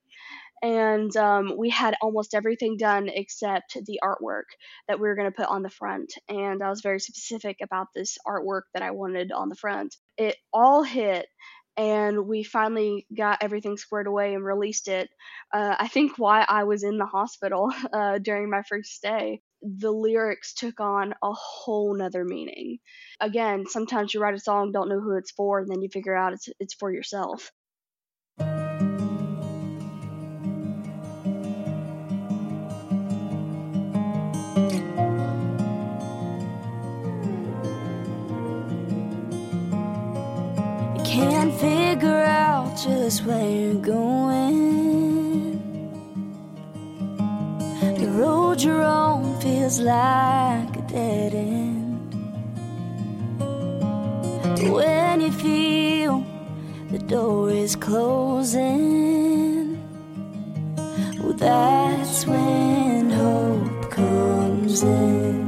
And 0.65 1.17
um, 1.17 1.55
we 1.59 1.71
had 1.71 1.97
almost 2.01 2.35
everything 2.35 2.77
done 2.77 3.09
except 3.09 3.77
the 3.85 3.99
artwork 4.05 4.45
that 4.87 5.01
we 5.01 5.09
were 5.09 5.17
going 5.17 5.31
to 5.31 5.37
put 5.37 5.49
on 5.49 5.63
the 5.63 5.71
front. 5.71 6.13
And 6.29 6.63
i 6.63 6.71
was 6.71 6.83
very 6.83 7.01
specific 7.01 7.59
about 7.63 7.89
this 7.95 8.19
artwork 8.27 8.63
that 8.75 8.83
i 8.83 8.91
wanted 8.93 9.33
on 9.33 9.49
the 9.49 9.57
front. 9.57 9.97
It 10.17 10.37
all 10.53 10.83
hit 10.83 11.27
and 11.77 12.27
we 12.27 12.43
finally 12.43 13.07
got 13.17 13.43
everything 13.43 13.77
squared 13.77 14.07
away 14.07 14.35
and 14.35 14.45
released 14.45 14.89
it. 14.89 15.09
Uh, 15.53 15.75
I 15.79 15.89
think 15.89 16.19
why 16.19 16.45
I 16.47 16.65
was 16.65 16.83
in 16.83 16.99
the 16.99 17.07
hospital 17.07 17.73
uh, 17.93 18.19
during 18.19 18.51
my 18.51 18.63
first 18.63 18.93
stay, 18.93 19.41
the 19.63 19.93
lyrics 19.93 20.55
took 20.55 20.81
on 20.81 21.15
a 21.23 21.33
whole 21.33 21.95
nother 21.97 22.25
meaning. 22.25 22.79
Again, 23.21 23.65
sometimes 23.69 24.13
you 24.13 24.21
write 24.21 24.35
a 24.35 24.41
song, 24.41 24.73
don't 24.73 24.89
know 24.89 25.01
who 25.01 25.17
it's 25.17 25.31
for, 25.31 25.61
and 25.61 25.69
then 25.69 25.83
you 25.83 25.89
figure 25.89 26.17
out 26.17 26.33
it's 26.33 26.49
it's 26.59 26.75
for 26.75 26.93
yourself. 26.93 27.51
can't 41.13 41.53
figure 41.61 42.25
out 42.25 42.75
just 42.79 43.27
where 43.27 43.51
you're 43.51 43.75
going. 43.75 45.61
The 47.99 48.09
road 48.09 48.63
you're 48.63 48.83
on 48.83 49.39
feels 49.63 49.79
like 49.79 50.77
a 50.77 50.83
dead 50.89 51.35
end. 51.35 52.15
When 54.73 55.21
you 55.21 55.31
feel 55.31 56.25
the 56.91 56.99
door 56.99 57.51
is 57.51 57.77
closing, 57.77 58.67
well, 61.21 61.35
that's 61.35 62.27
when 62.27 63.11
hope 63.11 63.91
comes 63.93 64.83
in. 64.83 65.47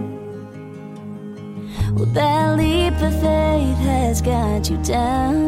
Well, 1.96 2.06
that 2.18 2.56
leap 2.56 2.94
of 3.02 3.14
faith 3.20 3.80
has 3.90 4.22
got 4.22 4.70
you 4.70 4.76
down. 4.84 5.42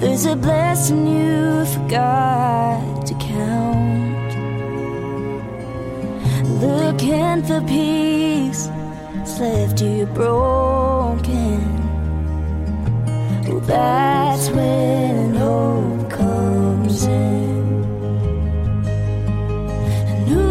There's 0.00 0.24
a 0.24 0.34
blessing 0.34 1.06
you 1.06 1.66
forgot 1.66 3.04
to 3.06 3.14
count. 3.14 3.65
Looking 7.06 7.42
for 7.44 7.60
peace, 7.68 8.68
it's 9.14 9.38
left 9.38 9.80
you 9.80 10.06
broken. 10.06 11.60
Well, 13.46 13.60
that's 13.60 14.50
when 14.50 15.36
hope 15.36 16.10
comes 16.10 17.04
in. 17.04 17.84
And 20.08 20.32
ooh, 20.32 20.46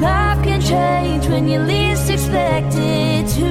life 0.00 0.42
can 0.42 0.60
change 0.60 1.28
when 1.28 1.46
you 1.46 1.60
least 1.60 2.10
expect 2.10 2.74
it 2.74 3.28
to. 3.36 3.46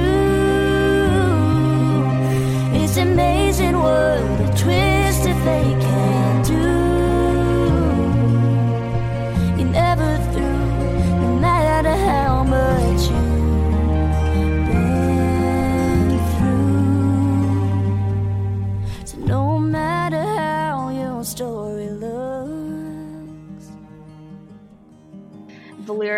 It's 2.82 2.98
amazing 2.98 3.78
what 3.78 4.20
a 4.20 4.52
twist 4.58 5.26
of 5.26 5.38
fate 5.42 5.85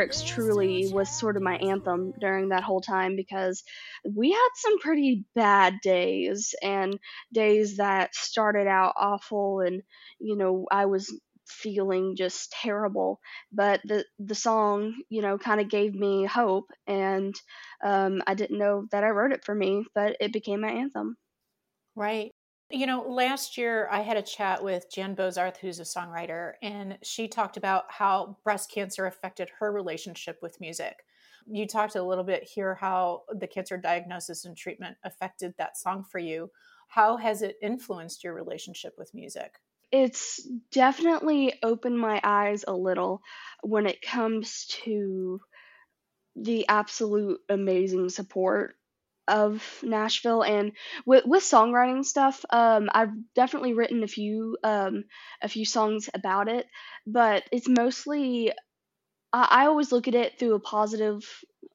lyrics 0.08 0.22
truly 0.22 0.86
was 0.86 1.10
sort 1.18 1.36
of 1.36 1.42
my 1.42 1.56
anthem 1.56 2.12
during 2.20 2.48
that 2.50 2.62
whole 2.64 2.80
time 2.80 3.16
because 3.16 3.62
we 4.14 4.30
had 4.30 4.48
some 4.56 4.78
pretty 4.78 5.24
bad 5.34 5.74
days 5.82 6.54
and 6.62 6.98
days 7.32 7.76
that 7.76 8.14
started 8.14 8.66
out 8.66 8.94
awful 8.96 9.60
and 9.60 9.82
you 10.18 10.36
know 10.36 10.66
I 10.70 10.86
was 10.86 11.12
feeling 11.48 12.14
just 12.16 12.52
terrible 12.52 13.20
but 13.52 13.80
the 13.84 14.04
the 14.18 14.34
song 14.34 14.94
you 15.08 15.22
know 15.22 15.38
kind 15.38 15.60
of 15.60 15.70
gave 15.70 15.94
me 15.94 16.24
hope 16.26 16.66
and 16.86 17.34
um, 17.84 18.22
I 18.26 18.34
didn't 18.34 18.58
know 18.58 18.86
that 18.90 19.04
I 19.04 19.08
wrote 19.10 19.32
it 19.32 19.44
for 19.44 19.54
me 19.54 19.84
but 19.94 20.16
it 20.20 20.32
became 20.32 20.60
my 20.60 20.70
anthem 20.70 21.16
Right. 21.96 22.32
You 22.70 22.86
know, 22.86 23.02
last 23.08 23.56
year 23.56 23.88
I 23.90 24.02
had 24.02 24.16
a 24.16 24.22
chat 24.22 24.62
with 24.62 24.92
Jan 24.92 25.16
Bozarth, 25.16 25.56
who's 25.56 25.80
a 25.80 25.84
songwriter, 25.84 26.52
and 26.62 26.98
she 27.02 27.26
talked 27.26 27.56
about 27.56 27.84
how 27.88 28.36
breast 28.44 28.70
cancer 28.70 29.06
affected 29.06 29.50
her 29.58 29.72
relationship 29.72 30.38
with 30.42 30.60
music. 30.60 31.04
You 31.50 31.66
talked 31.66 31.96
a 31.96 32.02
little 32.02 32.24
bit 32.24 32.44
here 32.44 32.74
how 32.74 33.22
the 33.30 33.46
cancer 33.46 33.78
diagnosis 33.78 34.44
and 34.44 34.54
treatment 34.54 34.98
affected 35.02 35.54
that 35.56 35.78
song 35.78 36.04
for 36.04 36.18
you. 36.18 36.50
How 36.88 37.16
has 37.16 37.40
it 37.40 37.56
influenced 37.62 38.22
your 38.22 38.34
relationship 38.34 38.94
with 38.98 39.14
music? 39.14 39.54
it's 39.90 40.46
definitely 40.70 41.54
opened 41.62 41.98
my 41.98 42.20
eyes 42.22 42.64
a 42.66 42.74
little 42.74 43.22
when 43.62 43.86
it 43.86 44.02
comes 44.02 44.66
to 44.66 45.40
the 46.36 46.68
absolute 46.68 47.40
amazing 47.48 48.08
support 48.08 48.76
of 49.28 49.62
Nashville 49.82 50.42
and 50.42 50.72
with 51.06 51.24
with 51.26 51.42
songwriting 51.42 52.04
stuff 52.04 52.44
um 52.50 52.88
I've 52.92 53.12
definitely 53.34 53.74
written 53.74 54.02
a 54.02 54.08
few 54.08 54.56
um 54.64 55.04
a 55.42 55.48
few 55.48 55.64
songs 55.64 56.08
about 56.14 56.48
it 56.48 56.66
but 57.06 57.44
it's 57.52 57.68
mostly 57.68 58.52
I, 59.32 59.48
I 59.50 59.66
always 59.66 59.92
look 59.92 60.08
at 60.08 60.14
it 60.14 60.38
through 60.38 60.54
a 60.54 60.60
positive 60.60 61.24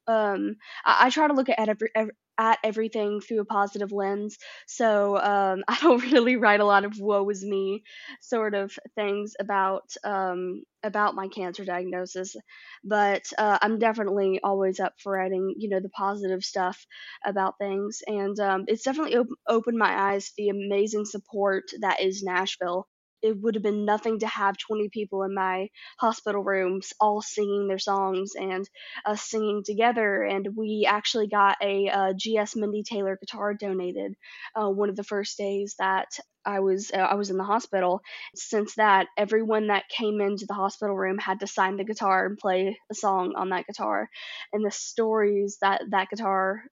um 0.08 0.56
I, 0.86 1.08
I 1.08 1.10
try 1.10 1.28
to 1.28 1.34
look 1.34 1.50
at 1.50 1.60
every, 1.70 1.90
ev 1.96 2.10
at 2.38 2.60
everything 2.64 3.22
through 3.22 3.42
a 3.42 3.46
positive 3.46 3.92
lens. 3.92 4.38
So 4.68 5.18
um 5.18 5.64
I 5.68 5.78
don't 5.82 6.04
really 6.12 6.36
write 6.38 6.60
a 6.62 6.66
lot 6.66 6.86
of 6.86 7.00
woe 7.00 7.28
is 7.30 7.44
me 7.44 7.84
sort 8.22 8.54
of 8.56 8.78
things 8.96 9.34
about 9.40 9.94
um 10.04 10.64
about 10.84 11.16
my 11.16 11.28
cancer 11.28 11.64
diagnosis. 11.66 12.36
But 12.84 13.24
uh, 13.38 13.58
I'm 13.62 13.78
definitely 13.80 14.40
always 14.44 14.80
up 14.80 14.94
for 15.00 15.14
writing 15.14 15.54
you 15.58 15.70
know 15.70 15.80
the 15.80 15.90
positive 15.90 16.44
stuff 16.44 16.86
about 17.26 17.58
things. 17.58 18.02
And 18.08 18.40
um 18.40 18.66
it's 18.68 18.84
definitely 18.84 19.18
op- 19.18 19.40
opened 19.48 19.78
my 19.78 20.12
eyes 20.12 20.28
to 20.28 20.34
the 20.38 20.50
amazing 20.50 21.06
support 21.06 21.66
that 21.82 22.00
is 22.02 22.24
Nashville 22.24 22.88
it 23.24 23.42
would 23.42 23.56
have 23.56 23.64
been 23.64 23.86
nothing 23.86 24.20
to 24.20 24.28
have 24.28 24.58
20 24.58 24.90
people 24.90 25.24
in 25.24 25.34
my 25.34 25.70
hospital 26.00 26.44
rooms 26.44 26.94
all 27.00 27.22
singing 27.22 27.68
their 27.68 27.80
songs 27.80 28.34
and 28.36 28.70
us 29.06 29.24
singing 29.24 29.64
together. 29.66 30.24
And 30.24 30.50
we 30.56 30.86
actually 30.90 31.28
got 31.28 31.58
a, 31.62 31.90
uh 31.90 32.14
GS 32.14 32.56
Mini 32.56 32.84
Taylor 32.84 33.18
guitar 33.20 33.54
donated 33.54 34.16
uh, 34.56 34.70
one 34.70 34.90
of 34.90 34.96
the 34.96 35.04
first 35.04 35.38
days 35.38 35.76
that 35.80 36.08
I 36.46 36.60
was 36.60 36.92
uh, 36.94 36.98
I 36.98 37.16
was 37.16 37.30
in 37.30 37.38
the 37.38 37.44
hospital. 37.44 38.02
Since 38.36 38.76
that, 38.76 39.08
everyone 39.18 39.68
that 39.68 39.88
came 39.90 40.20
into 40.20 40.46
the 40.46 40.54
hospital 40.54 40.96
room 40.96 41.18
had 41.18 41.40
to 41.40 41.48
sign 41.48 41.78
the 41.78 41.86
guitar 41.86 42.26
and 42.26 42.38
play 42.38 42.78
a 42.92 42.96
song 42.96 43.34
on 43.38 43.50
that 43.50 43.66
guitar. 43.66 44.10
And 44.52 44.66
the 44.66 44.72
stories 44.72 45.58
that 45.62 45.84
that 45.92 46.10
guitar 46.10 46.64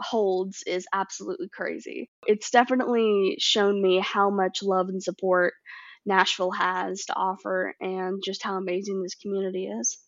holds 0.00 0.62
is 0.66 0.86
absolutely 0.92 1.48
crazy. 1.48 2.10
It's 2.26 2.50
definitely 2.50 3.36
shown 3.38 3.80
me 3.80 4.00
how 4.00 4.30
much 4.30 4.62
love 4.62 4.88
and 4.88 5.02
support 5.02 5.54
Nashville 6.06 6.52
has 6.52 7.04
to 7.06 7.14
offer 7.14 7.74
and 7.80 8.22
just 8.24 8.42
how 8.42 8.56
amazing 8.56 9.02
this 9.02 9.14
community 9.14 9.66
is. 9.66 9.98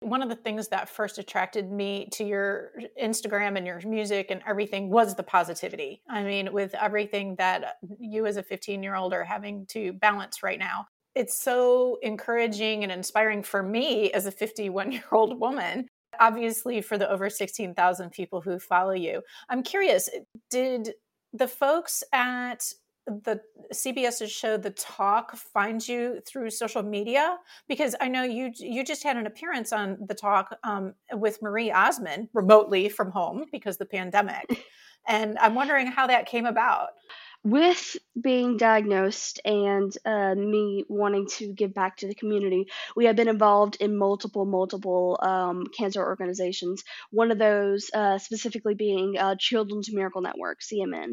One 0.00 0.22
of 0.22 0.28
the 0.28 0.36
things 0.36 0.68
that 0.68 0.90
first 0.90 1.18
attracted 1.18 1.70
me 1.70 2.08
to 2.12 2.24
your 2.24 2.72
Instagram 3.02 3.56
and 3.56 3.66
your 3.66 3.80
music 3.80 4.30
and 4.30 4.42
everything 4.46 4.90
was 4.90 5.14
the 5.14 5.22
positivity. 5.22 6.02
I 6.08 6.22
mean, 6.22 6.52
with 6.52 6.74
everything 6.74 7.36
that 7.36 7.76
you 7.98 8.26
as 8.26 8.36
a 8.36 8.42
15 8.42 8.82
year 8.82 8.94
old 8.94 9.14
are 9.14 9.24
having 9.24 9.66
to 9.70 9.94
balance 9.94 10.42
right 10.42 10.58
now, 10.58 10.86
it's 11.14 11.42
so 11.42 11.98
encouraging 12.02 12.82
and 12.82 12.92
inspiring 12.92 13.42
for 13.42 13.62
me 13.62 14.12
as 14.12 14.26
a 14.26 14.30
51 14.30 14.92
year 14.92 15.02
old 15.10 15.40
woman. 15.40 15.88
Obviously, 16.20 16.82
for 16.82 16.96
the 16.98 17.10
over 17.10 17.28
16,000 17.28 18.10
people 18.10 18.40
who 18.40 18.58
follow 18.58 18.92
you. 18.92 19.22
I'm 19.48 19.62
curious, 19.62 20.08
did 20.50 20.92
the 21.32 21.48
folks 21.48 22.02
at 22.12 22.64
the 23.06 23.40
CBS's 23.72 24.30
show 24.30 24.56
The 24.56 24.70
Talk 24.70 25.36
finds 25.36 25.88
you 25.88 26.20
through 26.26 26.50
social 26.50 26.82
media? 26.82 27.36
Because 27.68 27.94
I 28.00 28.08
know 28.08 28.22
you 28.22 28.52
you 28.56 28.84
just 28.84 29.02
had 29.02 29.16
an 29.16 29.26
appearance 29.26 29.72
on 29.72 29.98
The 30.06 30.14
Talk 30.14 30.56
um, 30.64 30.94
with 31.12 31.42
Marie 31.42 31.70
Osmond 31.70 32.28
remotely 32.34 32.88
from 32.88 33.10
home 33.10 33.44
because 33.52 33.76
the 33.76 33.86
pandemic, 33.86 34.64
and 35.08 35.38
I'm 35.38 35.54
wondering 35.54 35.86
how 35.86 36.06
that 36.08 36.26
came 36.26 36.46
about. 36.46 36.88
With 37.44 37.96
being 38.20 38.56
diagnosed 38.56 39.40
and 39.44 39.96
uh, 40.04 40.34
me 40.34 40.84
wanting 40.88 41.28
to 41.36 41.52
give 41.52 41.72
back 41.72 41.98
to 41.98 42.08
the 42.08 42.14
community, 42.16 42.66
we 42.96 43.04
have 43.04 43.14
been 43.14 43.28
involved 43.28 43.76
in 43.78 43.96
multiple, 43.96 44.44
multiple 44.44 45.16
um, 45.22 45.64
cancer 45.66 46.04
organizations. 46.04 46.82
One 47.12 47.30
of 47.30 47.38
those 47.38 47.88
uh, 47.94 48.18
specifically 48.18 48.74
being 48.74 49.16
uh, 49.16 49.36
Children's 49.38 49.92
Miracle 49.92 50.22
Network, 50.22 50.58
CMN. 50.60 51.12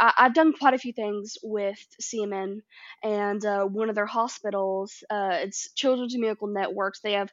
I, 0.00 0.12
I've 0.18 0.34
done 0.34 0.52
quite 0.52 0.74
a 0.74 0.78
few 0.78 0.92
things 0.92 1.36
with 1.42 1.78
CMN 2.00 2.58
and 3.02 3.44
uh, 3.44 3.64
one 3.64 3.88
of 3.88 3.94
their 3.94 4.06
hospitals. 4.06 5.02
Uh, 5.10 5.38
it's 5.42 5.72
Children's 5.74 6.16
Miracle 6.16 6.48
Networks. 6.48 7.00
They 7.00 7.12
have 7.12 7.30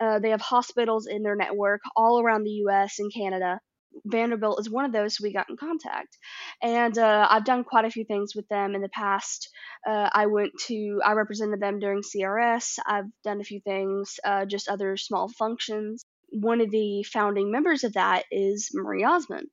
uh, 0.00 0.18
they 0.18 0.30
have 0.30 0.40
hospitals 0.40 1.06
in 1.06 1.22
their 1.22 1.36
network 1.36 1.80
all 1.96 2.20
around 2.20 2.44
the 2.44 2.62
U.S. 2.66 2.98
and 2.98 3.12
Canada. 3.12 3.60
Vanderbilt 4.04 4.60
is 4.60 4.70
one 4.70 4.84
of 4.84 4.92
those, 4.92 5.20
we 5.20 5.32
got 5.32 5.50
in 5.50 5.56
contact. 5.56 6.16
And 6.62 6.96
uh, 6.98 7.26
I've 7.30 7.44
done 7.44 7.64
quite 7.64 7.84
a 7.84 7.90
few 7.90 8.04
things 8.04 8.34
with 8.34 8.46
them 8.48 8.74
in 8.74 8.82
the 8.82 8.88
past. 8.88 9.48
Uh, 9.86 10.08
I 10.12 10.26
went 10.26 10.52
to, 10.66 11.00
I 11.04 11.12
represented 11.12 11.60
them 11.60 11.78
during 11.78 12.02
CRS. 12.02 12.78
I've 12.86 13.06
done 13.24 13.40
a 13.40 13.44
few 13.44 13.60
things, 13.60 14.20
uh, 14.24 14.44
just 14.44 14.68
other 14.68 14.96
small 14.96 15.28
functions. 15.28 16.04
One 16.30 16.60
of 16.60 16.70
the 16.70 17.02
founding 17.04 17.50
members 17.50 17.84
of 17.84 17.94
that 17.94 18.24
is 18.30 18.70
Marie 18.74 19.04
Osmond. 19.04 19.48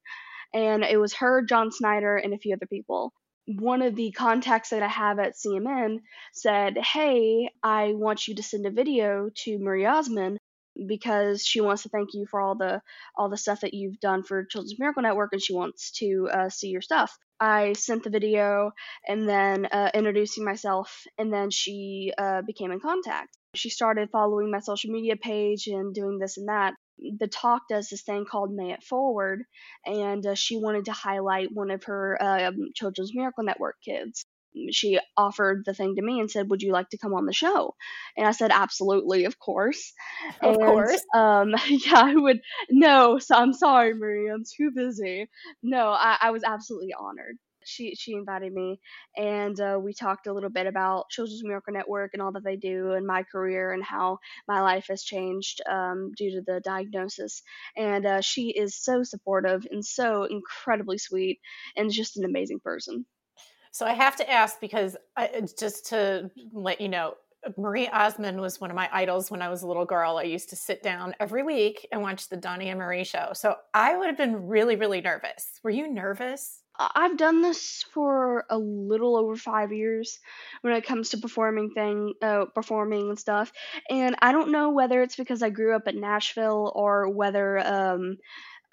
And 0.55 0.83
it 0.83 0.97
was 0.97 1.13
her, 1.15 1.43
John 1.43 1.69
Schneider, 1.69 2.17
and 2.17 2.33
a 2.33 2.39
few 2.39 2.55
other 2.55 2.65
people 2.65 3.13
one 3.47 3.81
of 3.81 3.95
the 3.95 4.11
contacts 4.11 4.69
that 4.69 4.81
I 4.81 4.87
have 4.87 5.19
at 5.19 5.35
CMN 5.35 5.99
said, 6.33 6.77
Hey, 6.77 7.49
I 7.61 7.93
want 7.93 8.27
you 8.27 8.35
to 8.35 8.43
send 8.43 8.65
a 8.65 8.71
video 8.71 9.29
to 9.43 9.59
Marie 9.59 9.85
Osmond 9.85 10.39
because 10.87 11.45
she 11.45 11.61
wants 11.61 11.83
to 11.83 11.89
thank 11.89 12.13
you 12.13 12.25
for 12.25 12.41
all 12.41 12.55
the 12.55 12.81
all 13.15 13.29
the 13.29 13.37
stuff 13.37 13.61
that 13.61 13.73
you've 13.73 13.99
done 13.99 14.23
for 14.23 14.45
Children's 14.45 14.79
Miracle 14.79 15.03
Network, 15.03 15.31
and 15.31 15.41
she 15.41 15.53
wants 15.53 15.91
to 15.99 16.27
uh, 16.31 16.49
see 16.49 16.69
your 16.69 16.81
stuff. 16.81 17.17
I 17.39 17.73
sent 17.73 18.03
the 18.03 18.09
video 18.09 18.71
and 19.07 19.27
then 19.27 19.65
uh, 19.67 19.91
introducing 19.93 20.43
myself, 20.43 21.03
and 21.17 21.31
then 21.31 21.49
she 21.49 22.13
uh, 22.17 22.41
became 22.41 22.71
in 22.71 22.79
contact. 22.79 23.37
She 23.55 23.69
started 23.69 24.09
following 24.09 24.51
my 24.51 24.59
social 24.59 24.91
media 24.91 25.15
page 25.15 25.67
and 25.67 25.93
doing 25.93 26.17
this 26.19 26.37
and 26.37 26.49
that. 26.49 26.73
The 27.19 27.27
talk 27.27 27.63
does 27.69 27.89
this 27.89 28.03
thing 28.03 28.25
called 28.25 28.53
May 28.53 28.71
It 28.73 28.83
Forward, 28.83 29.43
and 29.85 30.25
uh, 30.25 30.35
she 30.35 30.57
wanted 30.57 30.85
to 30.85 30.91
highlight 30.93 31.49
one 31.51 31.71
of 31.71 31.83
her 31.85 32.17
um, 32.21 32.71
Children's 32.75 33.13
Miracle 33.13 33.43
Network 33.43 33.75
kids 33.83 34.25
she 34.71 34.99
offered 35.17 35.63
the 35.65 35.73
thing 35.73 35.95
to 35.95 36.01
me 36.01 36.19
and 36.19 36.29
said, 36.29 36.49
"Would 36.49 36.61
you 36.61 36.71
like 36.71 36.89
to 36.89 36.97
come 36.97 37.13
on 37.13 37.25
the 37.25 37.33
show?" 37.33 37.75
And 38.17 38.25
I 38.25 38.31
said, 38.31 38.51
"Absolutely, 38.51 39.25
of 39.25 39.39
course." 39.39 39.93
Of 40.41 40.55
and, 40.55 40.57
course. 40.57 41.03
Um, 41.13 41.53
yeah, 41.69 41.99
I 41.99 42.15
would. 42.15 42.39
No, 42.69 43.19
so 43.19 43.35
I'm 43.35 43.53
sorry, 43.53 43.93
Marie. 43.93 44.29
I'm 44.31 44.43
too 44.43 44.71
busy. 44.73 45.29
No, 45.61 45.89
I, 45.89 46.17
I 46.21 46.31
was 46.31 46.43
absolutely 46.43 46.93
honored. 46.97 47.37
She 47.65 47.95
she 47.95 48.13
invited 48.13 48.53
me, 48.53 48.79
and 49.17 49.59
uh, 49.59 49.79
we 49.81 49.93
talked 49.93 50.27
a 50.27 50.33
little 50.33 50.49
bit 50.49 50.67
about 50.67 51.09
Children's 51.09 51.43
Miracle 51.43 51.73
Network 51.73 52.11
and 52.13 52.21
all 52.21 52.31
that 52.33 52.43
they 52.43 52.55
do, 52.55 52.93
and 52.93 53.05
my 53.05 53.23
career 53.23 53.71
and 53.71 53.83
how 53.83 54.19
my 54.47 54.61
life 54.61 54.85
has 54.89 55.03
changed 55.03 55.61
um, 55.69 56.11
due 56.15 56.31
to 56.31 56.41
the 56.45 56.61
diagnosis. 56.61 57.41
And 57.75 58.05
uh, 58.05 58.21
she 58.21 58.49
is 58.49 58.75
so 58.75 59.03
supportive 59.03 59.65
and 59.69 59.83
so 59.83 60.23
incredibly 60.23 60.97
sweet, 60.97 61.39
and 61.75 61.91
just 61.91 62.17
an 62.17 62.25
amazing 62.25 62.59
person. 62.59 63.05
So 63.71 63.85
I 63.85 63.93
have 63.93 64.15
to 64.17 64.31
ask 64.31 64.61
because 64.61 64.95
I, 65.17 65.41
just 65.59 65.87
to 65.87 66.31
let 66.53 66.79
you 66.79 66.87
know, 66.87 67.15
Marie 67.57 67.87
Osmond 67.89 68.39
was 68.39 68.59
one 68.59 68.71
of 68.71 68.75
my 68.75 68.89
idols 68.91 69.29
when 69.29 69.41
I 69.41 69.49
was 69.49 69.63
a 69.63 69.67
little 69.67 69.85
girl. 69.85 70.17
I 70.17 70.23
used 70.23 70.49
to 70.49 70.55
sit 70.55 70.81
down 70.81 71.13
every 71.19 71.43
week 71.43 71.87
and 71.91 72.01
watch 72.01 72.29
the 72.29 72.37
Donnie 72.37 72.69
and 72.69 72.79
Marie 72.79 73.03
show. 73.03 73.31
So 73.33 73.55
I 73.73 73.97
would 73.97 74.07
have 74.07 74.17
been 74.17 74.47
really, 74.47 74.75
really 74.75 75.01
nervous. 75.01 75.59
Were 75.63 75.69
you 75.69 75.91
nervous? 75.91 76.61
I've 76.79 77.17
done 77.17 77.41
this 77.41 77.83
for 77.93 78.45
a 78.49 78.57
little 78.57 79.15
over 79.17 79.35
five 79.35 79.71
years 79.71 80.19
when 80.61 80.73
it 80.73 80.85
comes 80.85 81.09
to 81.09 81.17
performing 81.17 81.71
thing, 81.71 82.13
uh, 82.21 82.45
performing 82.53 83.09
and 83.09 83.19
stuff. 83.19 83.51
And 83.89 84.15
I 84.21 84.31
don't 84.31 84.51
know 84.51 84.71
whether 84.71 85.01
it's 85.01 85.15
because 85.15 85.41
I 85.43 85.49
grew 85.49 85.75
up 85.75 85.87
in 85.87 86.01
Nashville 86.01 86.71
or 86.75 87.09
whether 87.09 87.59
um, 87.59 88.17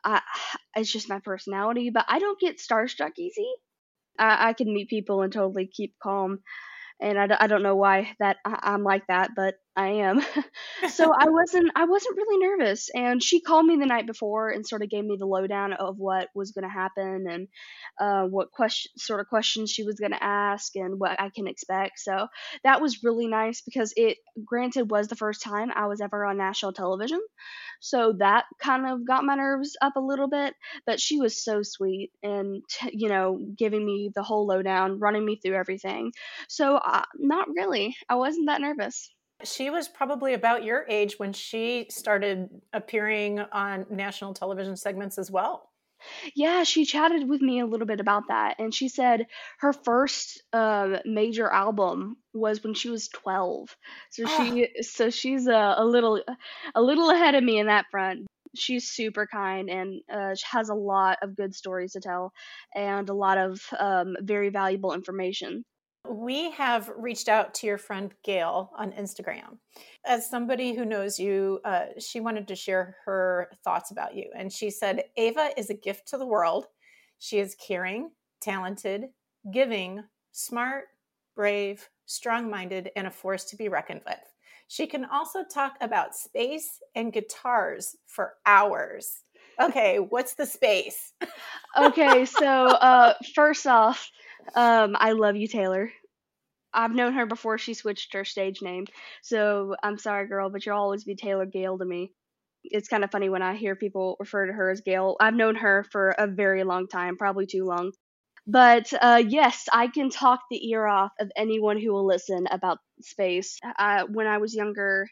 I, 0.04 0.22
it's 0.76 0.92
just 0.92 1.08
my 1.08 1.20
personality. 1.20 1.90
But 1.90 2.06
I 2.08 2.18
don't 2.18 2.40
get 2.40 2.58
starstruck 2.58 3.12
easy. 3.18 3.50
I, 4.18 4.50
I 4.50 4.52
can 4.54 4.72
meet 4.72 4.88
people 4.90 5.22
and 5.22 5.32
totally 5.32 5.66
keep 5.66 5.94
calm. 6.02 6.40
And 7.00 7.18
I, 7.18 7.28
I 7.40 7.46
don't 7.48 7.62
know 7.64 7.76
why 7.76 8.14
that 8.20 8.38
I, 8.44 8.58
I'm 8.62 8.84
like 8.84 9.06
that, 9.08 9.30
but 9.36 9.54
I 9.74 9.88
am. 10.04 10.20
so 10.90 11.12
I 11.18 11.30
wasn't 11.30 11.72
I 11.74 11.86
wasn't 11.86 12.16
really 12.18 12.46
nervous 12.46 12.90
and 12.94 13.22
she 13.22 13.40
called 13.40 13.64
me 13.64 13.76
the 13.76 13.86
night 13.86 14.06
before 14.06 14.50
and 14.50 14.66
sort 14.66 14.82
of 14.82 14.90
gave 14.90 15.04
me 15.04 15.16
the 15.18 15.26
lowdown 15.26 15.72
of 15.72 15.96
what 15.98 16.28
was 16.34 16.52
going 16.52 16.64
to 16.64 16.68
happen 16.68 17.26
and 17.28 17.48
uh, 17.98 18.26
what 18.26 18.50
question 18.50 18.92
sort 18.98 19.20
of 19.20 19.28
questions 19.28 19.70
she 19.70 19.82
was 19.84 19.96
going 19.98 20.12
to 20.12 20.22
ask 20.22 20.76
and 20.76 21.00
what 21.00 21.18
I 21.18 21.30
can 21.30 21.46
expect. 21.48 22.00
So 22.00 22.26
that 22.64 22.82
was 22.82 23.02
really 23.02 23.28
nice 23.28 23.62
because 23.62 23.94
it 23.96 24.18
granted 24.44 24.90
was 24.90 25.08
the 25.08 25.16
first 25.16 25.42
time 25.42 25.70
I 25.74 25.86
was 25.86 26.02
ever 26.02 26.24
on 26.26 26.36
national 26.36 26.74
television. 26.74 27.20
So 27.80 28.14
that 28.18 28.44
kind 28.58 28.86
of 28.86 29.06
got 29.06 29.24
my 29.24 29.36
nerves 29.36 29.76
up 29.80 29.96
a 29.96 30.00
little 30.00 30.28
bit, 30.28 30.54
but 30.86 31.00
she 31.00 31.18
was 31.18 31.42
so 31.42 31.62
sweet 31.62 32.10
and 32.22 32.62
t- 32.70 32.90
you 32.92 33.08
know 33.08 33.38
giving 33.58 33.84
me 33.86 34.10
the 34.14 34.22
whole 34.22 34.46
lowdown, 34.46 34.98
running 34.98 35.24
me 35.24 35.36
through 35.42 35.56
everything. 35.56 36.12
So 36.48 36.76
uh, 36.76 37.04
not 37.18 37.48
really. 37.48 37.96
I 38.08 38.16
wasn't 38.16 38.48
that 38.48 38.60
nervous 38.60 39.10
she 39.44 39.70
was 39.70 39.88
probably 39.88 40.34
about 40.34 40.64
your 40.64 40.84
age 40.88 41.18
when 41.18 41.32
she 41.32 41.86
started 41.90 42.48
appearing 42.72 43.40
on 43.40 43.86
national 43.90 44.34
television 44.34 44.76
segments 44.76 45.18
as 45.18 45.30
well. 45.30 45.68
Yeah, 46.34 46.64
she 46.64 46.84
chatted 46.84 47.28
with 47.28 47.40
me 47.40 47.60
a 47.60 47.66
little 47.66 47.86
bit 47.86 48.00
about 48.00 48.24
that, 48.28 48.56
and 48.58 48.74
she 48.74 48.88
said 48.88 49.26
her 49.58 49.72
first 49.72 50.42
uh, 50.52 50.98
major 51.04 51.48
album 51.48 52.16
was 52.34 52.62
when 52.64 52.74
she 52.74 52.90
was 52.90 53.08
twelve. 53.08 53.76
So 54.10 54.24
oh. 54.26 54.44
she, 54.44 54.82
so 54.82 55.10
she's 55.10 55.46
a, 55.46 55.74
a 55.78 55.84
little, 55.84 56.20
a 56.74 56.82
little 56.82 57.10
ahead 57.10 57.36
of 57.36 57.44
me 57.44 57.60
in 57.60 57.66
that 57.66 57.86
front. 57.90 58.26
She's 58.54 58.90
super 58.90 59.26
kind 59.26 59.70
and 59.70 60.02
uh, 60.12 60.34
has 60.50 60.68
a 60.68 60.74
lot 60.74 61.18
of 61.22 61.36
good 61.36 61.54
stories 61.54 61.92
to 61.92 62.00
tell, 62.00 62.32
and 62.74 63.08
a 63.08 63.14
lot 63.14 63.38
of 63.38 63.60
um, 63.78 64.16
very 64.20 64.50
valuable 64.50 64.94
information. 64.94 65.64
We 66.08 66.50
have 66.52 66.90
reached 66.96 67.28
out 67.28 67.54
to 67.54 67.66
your 67.66 67.78
friend 67.78 68.12
Gail 68.24 68.70
on 68.76 68.92
Instagram. 68.92 69.58
As 70.04 70.28
somebody 70.28 70.74
who 70.74 70.84
knows 70.84 71.18
you, 71.18 71.60
uh, 71.64 71.86
she 71.98 72.18
wanted 72.20 72.48
to 72.48 72.56
share 72.56 72.96
her 73.04 73.50
thoughts 73.62 73.92
about 73.92 74.16
you. 74.16 74.30
And 74.36 74.52
she 74.52 74.68
said, 74.70 75.04
Ava 75.16 75.50
is 75.56 75.70
a 75.70 75.74
gift 75.74 76.08
to 76.08 76.18
the 76.18 76.26
world. 76.26 76.66
She 77.18 77.38
is 77.38 77.54
caring, 77.54 78.10
talented, 78.40 79.04
giving, 79.52 80.02
smart, 80.32 80.86
brave, 81.36 81.88
strong 82.06 82.50
minded, 82.50 82.90
and 82.96 83.06
a 83.06 83.10
force 83.10 83.44
to 83.44 83.56
be 83.56 83.68
reckoned 83.68 84.02
with. 84.04 84.18
She 84.66 84.86
can 84.86 85.04
also 85.04 85.44
talk 85.44 85.76
about 85.80 86.16
space 86.16 86.80
and 86.94 87.12
guitars 87.12 87.94
for 88.06 88.34
hours. 88.44 89.22
Okay, 89.60 89.98
what's 89.98 90.34
the 90.34 90.46
space? 90.46 91.12
okay, 91.78 92.24
so 92.24 92.48
uh, 92.48 93.14
first 93.34 93.66
off, 93.66 94.10
um, 94.54 94.96
I 94.98 95.12
love 95.12 95.36
you, 95.36 95.48
Taylor. 95.48 95.90
I've 96.74 96.94
known 96.94 97.14
her 97.14 97.26
before 97.26 97.58
she 97.58 97.74
switched 97.74 98.14
her 98.14 98.24
stage 98.24 98.62
name. 98.62 98.86
So 99.22 99.74
I'm 99.82 99.98
sorry, 99.98 100.26
girl, 100.28 100.50
but 100.50 100.64
you'll 100.64 100.76
always 100.78 101.04
be 101.04 101.14
Taylor 101.14 101.46
Gale 101.46 101.78
to 101.78 101.84
me. 101.84 102.12
It's 102.64 102.88
kind 102.88 103.04
of 103.04 103.10
funny 103.10 103.28
when 103.28 103.42
I 103.42 103.54
hear 103.56 103.76
people 103.76 104.16
refer 104.20 104.46
to 104.46 104.52
her 104.52 104.70
as 104.70 104.80
Gail. 104.82 105.16
I've 105.20 105.34
known 105.34 105.56
her 105.56 105.84
for 105.90 106.10
a 106.10 106.26
very 106.26 106.64
long 106.64 106.88
time, 106.88 107.16
probably 107.16 107.46
too 107.46 107.64
long. 107.64 107.92
But 108.46 108.92
uh, 109.00 109.22
yes, 109.26 109.68
I 109.72 109.88
can 109.88 110.10
talk 110.10 110.40
the 110.50 110.70
ear 110.70 110.86
off 110.86 111.12
of 111.20 111.30
anyone 111.36 111.80
who 111.80 111.92
will 111.92 112.06
listen 112.06 112.46
about 112.50 112.78
space. 113.00 113.58
Uh, 113.78 114.04
when 114.10 114.26
I 114.26 114.38
was 114.38 114.54
younger, 114.54 115.08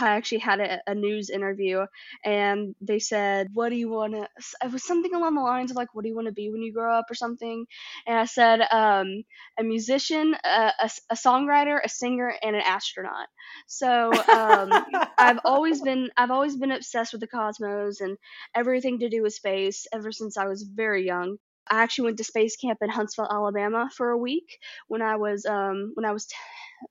I 0.00 0.16
actually 0.16 0.38
had 0.38 0.60
a, 0.60 0.80
a, 0.86 0.94
news 0.94 1.30
interview 1.30 1.86
and 2.24 2.74
they 2.80 2.98
said, 2.98 3.48
What 3.52 3.70
do 3.70 3.76
you 3.76 3.88
want 3.88 4.14
to? 4.14 4.28
It 4.64 4.72
was 4.72 4.86
something 4.86 5.14
along 5.14 5.34
the 5.34 5.40
lines 5.40 5.70
of, 5.70 5.76
like, 5.76 5.94
What 5.94 6.02
do 6.02 6.08
you 6.08 6.14
want 6.14 6.26
to 6.26 6.32
be 6.32 6.50
when 6.50 6.62
you 6.62 6.72
grow 6.72 6.96
up 6.98 7.06
or 7.10 7.14
something? 7.14 7.66
And 8.06 8.18
I 8.18 8.24
said, 8.24 8.60
um, 8.70 9.24
A 9.58 9.64
musician, 9.64 10.34
a, 10.44 10.72
a, 10.80 10.90
a, 11.10 11.14
songwriter, 11.14 11.78
a 11.82 11.88
singer, 11.88 12.34
and 12.42 12.56
an 12.56 12.62
astronaut. 12.64 13.28
So 13.66 14.12
um, 14.12 14.70
I've 15.18 15.40
always 15.44 15.80
been 15.80 16.10
I've 16.16 16.30
always 16.30 16.56
been 16.56 16.72
obsessed 16.72 17.12
with 17.12 17.20
the 17.20 17.26
cosmos 17.26 18.00
and 18.00 18.16
everything 18.54 19.00
to 19.00 19.08
do 19.08 19.22
with 19.22 19.34
space 19.34 19.86
ever 19.92 20.12
since 20.12 20.36
I 20.36 20.46
was 20.46 20.62
very 20.62 21.06
young. 21.06 21.38
I 21.68 21.82
actually 21.82 22.06
went 22.06 22.18
to 22.18 22.24
space 22.24 22.56
camp 22.56 22.78
in 22.82 22.90
Huntsville, 22.90 23.28
Alabama 23.30 23.88
for 23.96 24.10
a 24.10 24.18
week 24.18 24.58
when 24.88 25.00
I 25.00 25.16
was 25.16 25.46
um, 25.46 25.92
when 25.94 26.04
I 26.04 26.12
was 26.12 26.28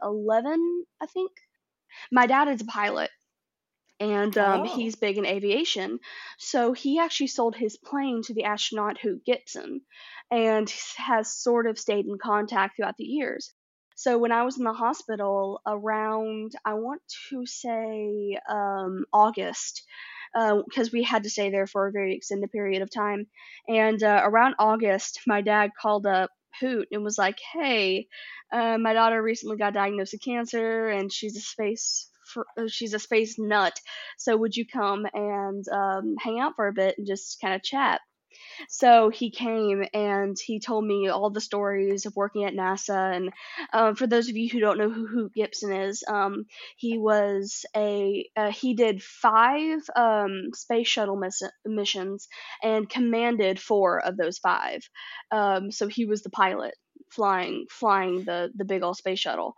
11, 0.01 0.86
I 1.01 1.06
think 1.08 1.32
my 2.12 2.27
dad 2.27 2.47
is 2.47 2.62
a 2.62 2.65
pilot 2.65 3.10
and 3.99 4.38
um, 4.38 4.62
oh. 4.62 4.75
he's 4.75 4.95
big 4.95 5.17
in 5.17 5.25
aviation. 5.25 5.99
So 6.38 6.73
he 6.73 6.99
actually 6.99 7.27
sold 7.27 7.56
his 7.56 7.77
plane 7.77 8.21
to 8.23 8.34
the 8.34 8.43
astronaut 8.43 8.97
Hoot 8.99 9.23
Gibson 9.25 9.82
and 10.32 10.69
has 10.97 11.32
sort 11.34 11.67
of 11.67 11.79
stayed 11.79 12.06
in 12.06 12.17
contact 12.17 12.75
throughout 12.75 12.97
the 12.97 13.06
years. 13.06 13.53
So 13.95 14.17
when 14.17 14.32
I 14.32 14.43
was 14.43 14.58
in 14.58 14.63
the 14.63 14.73
hospital 14.73 15.62
around, 15.65 16.53
I 16.65 16.73
want 16.73 17.01
to 17.29 17.45
say 17.45 18.38
um, 18.49 19.06
August, 19.13 19.84
because 20.34 20.88
uh, 20.88 20.91
we 20.91 21.03
had 21.03 21.23
to 21.23 21.29
stay 21.29 21.51
there 21.51 21.67
for 21.67 21.88
a 21.88 21.91
very 21.91 22.15
extended 22.15 22.51
period 22.51 22.82
of 22.82 22.89
time. 22.89 23.27
And 23.67 24.01
uh, 24.01 24.21
around 24.23 24.56
August, 24.58 25.21
my 25.27 25.41
dad 25.41 25.71
called 25.79 26.08
up 26.08 26.32
Hoot 26.61 26.87
and 26.91 27.03
was 27.03 27.17
like, 27.17 27.39
"Hey, 27.53 28.07
uh, 28.51 28.77
my 28.77 28.93
daughter 28.93 29.21
recently 29.21 29.57
got 29.57 29.73
diagnosed 29.73 30.13
with 30.13 30.23
cancer, 30.23 30.89
and 30.89 31.11
she's 31.11 31.37
a 31.37 31.41
space 31.41 32.09
uh, 32.57 32.67
she's 32.67 32.93
a 32.93 32.99
space 32.99 33.37
nut. 33.37 33.79
So 34.17 34.37
would 34.37 34.55
you 34.55 34.65
come 34.65 35.05
and 35.13 35.65
um, 35.69 36.15
hang 36.19 36.39
out 36.39 36.55
for 36.55 36.67
a 36.67 36.73
bit 36.73 36.97
and 36.97 37.07
just 37.07 37.39
kind 37.41 37.53
of 37.55 37.63
chat?" 37.63 38.01
So 38.69 39.09
he 39.09 39.31
came 39.31 39.83
and 39.93 40.37
he 40.39 40.59
told 40.59 40.85
me 40.85 41.07
all 41.09 41.29
the 41.29 41.41
stories 41.41 42.05
of 42.05 42.15
working 42.15 42.45
at 42.45 42.53
NASA. 42.53 43.15
And 43.15 43.31
um, 43.73 43.95
for 43.95 44.07
those 44.07 44.29
of 44.29 44.35
you 44.35 44.49
who 44.49 44.59
don't 44.59 44.77
know 44.77 44.89
Hoot 44.89 45.33
Gibson 45.33 45.73
is, 45.73 46.03
um, 46.07 46.45
he 46.77 46.97
was 46.97 47.65
a 47.75 48.27
uh, 48.35 48.51
he 48.51 48.73
did 48.73 49.03
five 49.03 49.79
um, 49.95 50.49
space 50.53 50.87
shuttle 50.87 51.15
miss- 51.17 51.41
missions 51.65 52.27
and 52.61 52.89
commanded 52.89 53.59
four 53.59 53.99
of 54.03 54.17
those 54.17 54.37
five. 54.37 54.81
Um, 55.31 55.71
so 55.71 55.87
he 55.87 56.05
was 56.05 56.23
the 56.23 56.29
pilot 56.29 56.75
flying 57.11 57.65
flying 57.69 58.23
the 58.23 58.51
the 58.55 58.65
big 58.65 58.81
old 58.81 58.97
space 58.97 59.19
shuttle 59.19 59.55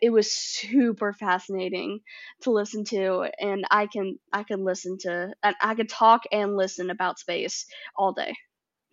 it 0.00 0.10
was 0.10 0.30
super 0.30 1.12
fascinating 1.12 2.00
to 2.40 2.50
listen 2.50 2.84
to 2.84 3.28
and 3.40 3.64
i 3.70 3.86
can 3.86 4.18
i 4.32 4.42
can 4.42 4.64
listen 4.64 4.96
to 4.98 5.32
and 5.42 5.56
i 5.60 5.74
could 5.74 5.88
talk 5.88 6.22
and 6.32 6.56
listen 6.56 6.90
about 6.90 7.18
space 7.18 7.66
all 7.96 8.12
day 8.12 8.34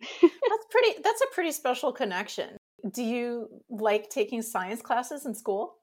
that's 0.00 0.66
pretty 0.70 1.00
that's 1.02 1.22
a 1.22 1.34
pretty 1.34 1.52
special 1.52 1.92
connection 1.92 2.56
do 2.92 3.02
you 3.02 3.48
like 3.70 4.10
taking 4.10 4.42
science 4.42 4.82
classes 4.82 5.24
in 5.26 5.34
school 5.34 5.76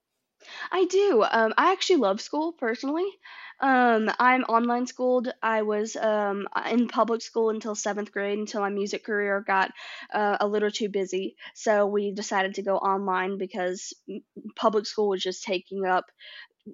I 0.72 0.86
do. 0.86 1.24
Um, 1.30 1.54
I 1.58 1.72
actually 1.72 1.98
love 1.98 2.20
school 2.22 2.54
personally. 2.54 3.06
Um, 3.62 4.10
I'm 4.20 4.44
online 4.46 4.88
schooled. 4.88 5.32
I 5.44 5.62
was 5.62 5.96
um, 5.96 6.48
in 6.70 6.88
public 6.88 7.22
school 7.22 7.52
until 7.52 7.76
seventh 7.76 8.12
grade 8.12 8.40
until 8.40 8.62
my 8.62 8.70
music 8.70 9.04
career 9.06 9.44
got 9.46 9.72
uh, 10.12 10.38
a 10.40 10.48
little 10.48 10.72
too 10.72 10.90
busy. 10.90 11.36
So 11.54 11.86
we 11.86 12.12
decided 12.12 12.56
to 12.56 12.64
go 12.64 12.78
online 12.78 13.38
because 13.38 13.94
public 14.56 14.88
school 14.88 15.10
was 15.10 15.22
just 15.22 15.44
taking 15.44 15.86
up 15.86 16.06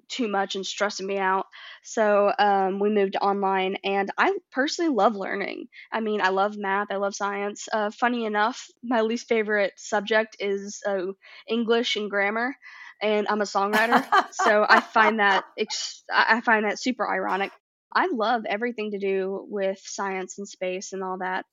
too 0.08 0.28
much 0.28 0.56
and 0.56 0.66
stressing 0.66 1.06
me 1.06 1.18
out. 1.18 1.46
So 1.84 2.32
um, 2.38 2.80
we 2.80 2.90
moved 2.90 3.16
online, 3.20 3.76
and 3.84 4.10
I 4.18 4.36
personally 4.52 4.92
love 4.94 5.16
learning. 5.16 5.68
I 5.92 6.00
mean, 6.00 6.20
I 6.22 6.30
love 6.30 6.56
math, 6.58 6.88
I 6.90 6.96
love 6.96 7.14
science. 7.14 7.68
Uh, 7.72 7.90
funny 7.90 8.26
enough, 8.26 8.68
my 8.82 9.02
least 9.02 9.28
favorite 9.28 9.74
subject 9.76 10.36
is 10.40 10.82
uh, 10.86 11.06
English 11.48 11.96
and 11.96 12.10
grammar 12.10 12.56
and 13.02 13.26
I'm 13.28 13.40
a 13.40 13.44
songwriter, 13.44 14.04
so 14.32 14.66
I 14.68 14.80
find 14.80 15.20
that 15.20 15.44
ex- 15.58 16.04
I 16.12 16.40
find 16.40 16.64
that 16.64 16.80
super 16.80 17.08
ironic. 17.08 17.52
I 17.94 18.08
love 18.12 18.42
everything 18.48 18.90
to 18.92 18.98
do 18.98 19.46
with 19.48 19.80
science 19.82 20.38
and 20.38 20.46
space 20.46 20.92
and 20.92 21.02
all 21.02 21.18
that. 21.18 21.44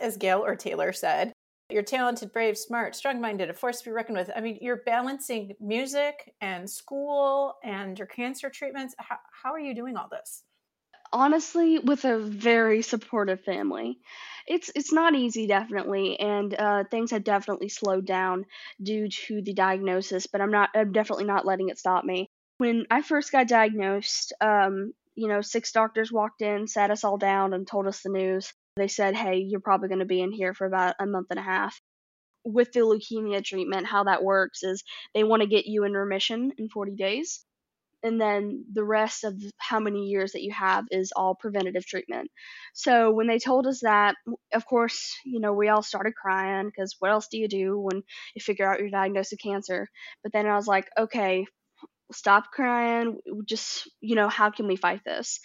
As 0.00 0.16
Gail 0.16 0.44
or 0.44 0.56
Taylor 0.56 0.92
said, 0.92 1.32
you're 1.70 1.82
talented, 1.82 2.32
brave, 2.32 2.58
smart, 2.58 2.94
strong-minded, 2.94 3.48
a 3.48 3.54
force 3.54 3.78
to 3.78 3.84
be 3.86 3.92
reckoned 3.92 4.18
with. 4.18 4.30
I 4.34 4.40
mean, 4.40 4.58
you're 4.60 4.82
balancing 4.84 5.52
music 5.60 6.34
and 6.40 6.68
school 6.68 7.54
and 7.64 7.98
your 7.98 8.06
cancer 8.06 8.50
treatments. 8.50 8.94
How, 8.98 9.16
how 9.42 9.52
are 9.52 9.60
you 9.60 9.74
doing 9.74 9.96
all 9.96 10.08
this? 10.10 10.42
Honestly, 11.12 11.78
with 11.78 12.04
a 12.04 12.18
very 12.18 12.82
supportive 12.82 13.42
family. 13.44 13.98
It's 14.46 14.70
it's 14.74 14.92
not 14.92 15.14
easy 15.14 15.46
definitely 15.46 16.18
and 16.18 16.52
uh, 16.54 16.84
things 16.90 17.10
have 17.12 17.22
definitely 17.22 17.68
slowed 17.68 18.06
down 18.06 18.46
due 18.82 19.08
to 19.08 19.40
the 19.40 19.54
diagnosis 19.54 20.26
but 20.26 20.40
i'm 20.40 20.50
not 20.50 20.70
i'm 20.74 20.90
definitely 20.90 21.26
not 21.26 21.46
letting 21.46 21.68
it 21.68 21.78
stop 21.78 22.04
me. 22.04 22.28
When 22.58 22.86
i 22.90 23.02
first 23.02 23.30
got 23.30 23.46
diagnosed 23.46 24.32
um, 24.40 24.92
you 25.14 25.28
know 25.28 25.42
six 25.42 25.70
doctors 25.72 26.10
walked 26.10 26.42
in 26.42 26.66
sat 26.66 26.90
us 26.90 27.04
all 27.04 27.18
down 27.18 27.52
and 27.54 27.66
told 27.66 27.86
us 27.86 28.02
the 28.02 28.08
news. 28.10 28.52
They 28.76 28.88
said 28.88 29.14
hey 29.14 29.36
you're 29.38 29.60
probably 29.60 29.88
going 29.88 30.00
to 30.00 30.06
be 30.06 30.20
in 30.22 30.32
here 30.32 30.54
for 30.54 30.66
about 30.66 30.96
a 30.98 31.06
month 31.06 31.28
and 31.30 31.38
a 31.38 31.42
half. 31.42 31.80
With 32.44 32.72
the 32.72 32.80
leukemia 32.80 33.44
treatment 33.44 33.86
how 33.86 34.04
that 34.04 34.24
works 34.24 34.62
is 34.64 34.82
they 35.14 35.24
want 35.24 35.42
to 35.42 35.48
get 35.48 35.66
you 35.66 35.84
in 35.84 35.92
remission 35.92 36.52
in 36.58 36.68
40 36.68 36.96
days 36.96 37.44
and 38.02 38.20
then 38.20 38.64
the 38.72 38.84
rest 38.84 39.24
of 39.24 39.40
how 39.58 39.80
many 39.80 40.06
years 40.06 40.32
that 40.32 40.42
you 40.42 40.52
have 40.52 40.84
is 40.90 41.12
all 41.14 41.34
preventative 41.34 41.86
treatment. 41.86 42.30
So 42.74 43.12
when 43.12 43.26
they 43.26 43.38
told 43.38 43.66
us 43.66 43.80
that, 43.82 44.16
of 44.52 44.66
course, 44.66 45.14
you 45.24 45.40
know, 45.40 45.52
we 45.52 45.68
all 45.68 45.82
started 45.82 46.14
crying 46.14 46.66
because 46.66 46.96
what 46.98 47.10
else 47.10 47.28
do 47.28 47.38
you 47.38 47.48
do 47.48 47.78
when 47.78 48.02
you 48.34 48.40
figure 48.40 48.70
out 48.70 48.80
you're 48.80 48.90
diagnosed 48.90 49.32
with 49.32 49.40
cancer? 49.40 49.88
But 50.22 50.32
then 50.32 50.46
I 50.46 50.56
was 50.56 50.66
like, 50.66 50.88
okay, 50.98 51.46
stop 52.12 52.50
crying. 52.52 53.18
Just, 53.46 53.90
you 54.00 54.14
know, 54.14 54.28
how 54.28 54.50
can 54.50 54.66
we 54.66 54.76
fight 54.76 55.00
this? 55.04 55.40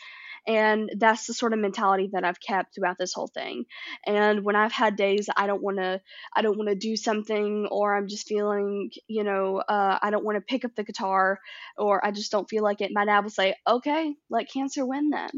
And 0.47 0.89
that's 0.97 1.27
the 1.27 1.33
sort 1.33 1.53
of 1.53 1.59
mentality 1.59 2.09
that 2.13 2.23
I've 2.23 2.39
kept 2.39 2.73
throughout 2.73 2.97
this 2.97 3.13
whole 3.13 3.27
thing. 3.27 3.65
And 4.05 4.43
when 4.43 4.55
I've 4.55 4.71
had 4.71 4.95
days 4.95 5.29
I 5.35 5.45
don't 5.47 5.61
want 5.61 5.77
to, 5.77 6.01
I 6.35 6.41
don't 6.41 6.57
want 6.57 6.69
to 6.69 6.75
do 6.75 6.95
something, 6.95 7.67
or 7.69 7.95
I'm 7.95 8.07
just 8.07 8.27
feeling, 8.27 8.89
you 9.07 9.23
know, 9.23 9.57
uh, 9.57 9.99
I 10.01 10.09
don't 10.09 10.23
want 10.25 10.37
to 10.37 10.41
pick 10.41 10.65
up 10.65 10.71
the 10.75 10.83
guitar, 10.83 11.39
or 11.77 12.05
I 12.05 12.11
just 12.11 12.31
don't 12.31 12.49
feel 12.49 12.63
like 12.63 12.81
it. 12.81 12.91
My 12.93 13.05
dad 13.05 13.21
will 13.21 13.29
say, 13.29 13.55
"Okay, 13.67 14.15
let 14.29 14.49
cancer 14.51 14.85
win 14.85 15.09
then," 15.09 15.29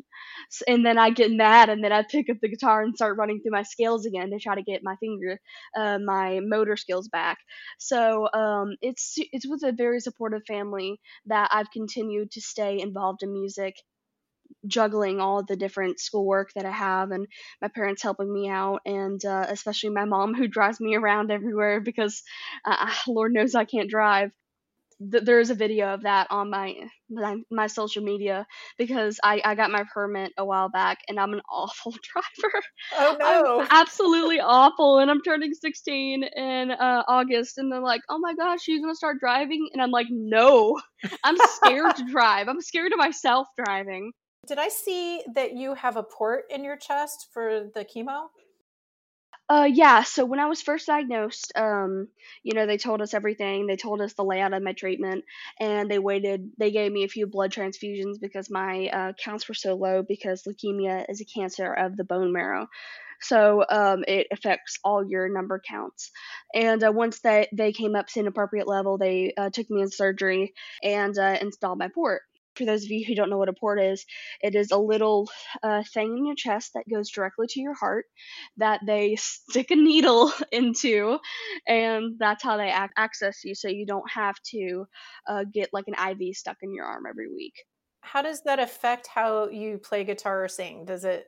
and 0.67 0.85
then 0.85 0.97
I 0.97 1.09
get 1.09 1.31
mad, 1.31 1.69
and 1.69 1.83
then 1.83 1.91
I 1.91 2.03
pick 2.03 2.29
up 2.29 2.37
the 2.41 2.49
guitar 2.49 2.81
and 2.81 2.95
start 2.95 3.17
running 3.17 3.41
through 3.41 3.51
my 3.51 3.63
scales 3.63 4.05
again 4.05 4.29
to 4.31 4.39
try 4.39 4.55
to 4.55 4.61
get 4.63 4.81
my 4.83 4.95
finger, 4.97 5.39
uh, 5.77 5.99
my 5.99 6.39
motor 6.41 6.77
skills 6.77 7.07
back. 7.07 7.37
So 7.79 8.29
um, 8.33 8.75
it's 8.81 9.15
it's 9.31 9.47
with 9.47 9.63
a 9.63 9.71
very 9.71 9.99
supportive 9.99 10.41
family 10.47 10.99
that 11.27 11.49
I've 11.51 11.71
continued 11.71 12.31
to 12.31 12.41
stay 12.41 12.79
involved 12.79 13.23
in 13.23 13.33
music 13.33 13.75
juggling 14.67 15.19
all 15.19 15.43
the 15.43 15.55
different 15.55 15.99
schoolwork 15.99 16.51
that 16.53 16.65
I 16.65 16.71
have 16.71 17.11
and 17.11 17.27
my 17.61 17.67
parents 17.69 18.03
helping 18.03 18.31
me 18.31 18.49
out 18.49 18.81
and 18.85 19.23
uh, 19.23 19.45
especially 19.49 19.91
my 19.91 20.05
mom 20.05 20.33
who 20.33 20.47
drives 20.47 20.79
me 20.79 20.95
around 20.95 21.31
everywhere 21.31 21.79
because 21.81 22.23
uh, 22.65 22.91
Lord 23.07 23.33
knows 23.33 23.55
I 23.55 23.65
can't 23.65 23.89
drive. 23.89 24.31
Th- 25.11 25.23
there's 25.23 25.49
a 25.49 25.55
video 25.55 25.93
of 25.93 26.03
that 26.03 26.27
on 26.29 26.49
my, 26.49 26.75
my, 27.09 27.37
my 27.49 27.67
social 27.67 28.03
media 28.03 28.45
because 28.77 29.17
I, 29.23 29.41
I 29.45 29.55
got 29.55 29.71
my 29.71 29.85
permit 29.93 30.33
a 30.37 30.43
while 30.43 30.69
back 30.69 30.99
and 31.07 31.17
I'm 31.17 31.31
an 31.33 31.41
awful 31.49 31.91
driver. 31.91 32.53
Oh 32.97 33.17
no! 33.19 33.61
I'm 33.61 33.67
absolutely 33.71 34.39
awful, 34.39 34.99
and 34.99 35.09
I'm 35.11 35.21
turning 35.21 35.53
16 35.53 36.23
in 36.23 36.71
uh, 36.71 37.03
August, 37.07 37.57
and 37.57 37.71
they're 37.71 37.81
like, 37.81 38.01
"Oh 38.09 38.17
my 38.19 38.33
gosh, 38.33 38.67
you're 38.67 38.77
you 38.77 38.83
gonna 38.83 38.95
start 38.95 39.19
driving?" 39.19 39.69
And 39.73 39.81
I'm 39.81 39.91
like, 39.91 40.07
"No, 40.09 40.79
I'm 41.23 41.37
scared 41.37 41.95
to 41.97 42.05
drive. 42.11 42.47
I'm 42.47 42.61
scared 42.61 42.91
of 42.91 42.97
myself 42.97 43.47
driving." 43.57 44.11
Did 44.49 44.57
I 44.57 44.69
see 44.69 45.21
that 45.35 45.53
you 45.53 45.75
have 45.75 45.95
a 45.95 46.01
port 46.01 46.45
in 46.49 46.63
your 46.63 46.75
chest 46.75 47.27
for 47.31 47.69
the 47.75 47.85
chemo? 47.85 48.29
Uh, 49.47 49.69
yeah. 49.71 50.01
So 50.01 50.25
when 50.25 50.39
I 50.39 50.47
was 50.47 50.63
first 50.63 50.88
diagnosed, 50.88 51.51
um, 51.55 52.07
you 52.41 52.53
know, 52.55 52.65
they 52.65 52.77
told 52.77 52.99
us 53.03 53.13
everything. 53.13 53.67
They 53.67 53.75
told 53.75 54.01
us 54.01 54.13
the 54.13 54.23
layout 54.23 54.53
of 54.53 54.63
my 54.63 54.73
treatment, 54.73 55.23
and 55.59 55.89
they 55.89 55.99
waited. 55.99 56.49
They 56.57 56.71
gave 56.71 56.91
me 56.91 57.03
a 57.03 57.07
few 57.07 57.27
blood 57.27 57.51
transfusions 57.51 58.19
because 58.19 58.49
my 58.49 58.89
uh, 58.91 59.13
counts 59.23 59.47
were 59.47 59.53
so 59.53 59.75
low 59.75 60.01
because 60.01 60.47
leukemia 60.47 61.05
is 61.09 61.21
a 61.21 61.25
cancer 61.25 61.71
of 61.71 61.95
the 61.95 62.03
bone 62.03 62.33
marrow. 62.33 62.65
So 63.21 63.63
um, 63.69 64.03
it 64.07 64.27
affects 64.31 64.79
all 64.83 65.07
your 65.07 65.29
number 65.29 65.62
counts. 65.67 66.09
And 66.55 66.83
uh, 66.83 66.91
once 66.91 67.19
they, 67.19 67.47
they 67.53 67.71
came 67.71 67.95
up 67.95 68.07
to 68.07 68.21
an 68.21 68.27
appropriate 68.27 68.67
level, 68.67 68.97
they 68.97 69.33
uh, 69.38 69.51
took 69.51 69.69
me 69.69 69.81
in 69.81 69.91
surgery 69.91 70.53
and 70.81 71.15
uh, 71.17 71.38
installed 71.39 71.77
my 71.77 71.89
port 71.93 72.21
for 72.59 72.65
those 72.65 72.83
of 72.83 72.91
you 72.91 73.05
who 73.05 73.15
don't 73.15 73.29
know 73.29 73.37
what 73.37 73.49
a 73.49 73.53
port 73.53 73.81
is, 73.81 74.05
it 74.41 74.53
is 74.53 74.71
a 74.71 74.77
little 74.77 75.29
uh, 75.63 75.81
thing 75.93 76.17
in 76.17 76.25
your 76.25 76.35
chest 76.35 76.71
that 76.75 76.83
goes 76.93 77.09
directly 77.09 77.47
to 77.47 77.61
your 77.61 77.73
heart 77.73 78.05
that 78.57 78.81
they 78.85 79.15
stick 79.19 79.71
a 79.71 79.75
needle 79.75 80.31
into, 80.51 81.17
and 81.67 82.15
that's 82.19 82.43
how 82.43 82.57
they 82.57 82.69
ac- 82.69 82.93
access 82.97 83.43
you. 83.43 83.55
So 83.55 83.69
you 83.69 83.85
don't 83.85 84.09
have 84.11 84.35
to 84.51 84.85
uh, 85.27 85.45
get 85.51 85.69
like 85.73 85.85
an 85.87 85.95
IV 85.95 86.35
stuck 86.35 86.57
in 86.61 86.73
your 86.73 86.85
arm 86.85 87.05
every 87.09 87.29
week. 87.29 87.53
How 88.01 88.21
does 88.21 88.41
that 88.43 88.59
affect 88.59 89.07
how 89.07 89.49
you 89.49 89.77
play 89.77 90.03
guitar 90.03 90.43
or 90.43 90.47
sing? 90.47 90.85
Does 90.85 91.05
it 91.05 91.27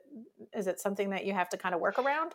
is 0.54 0.66
it 0.66 0.80
something 0.80 1.10
that 1.10 1.24
you 1.24 1.32
have 1.32 1.48
to 1.50 1.56
kind 1.56 1.74
of 1.74 1.80
work 1.80 1.98
around? 1.98 2.34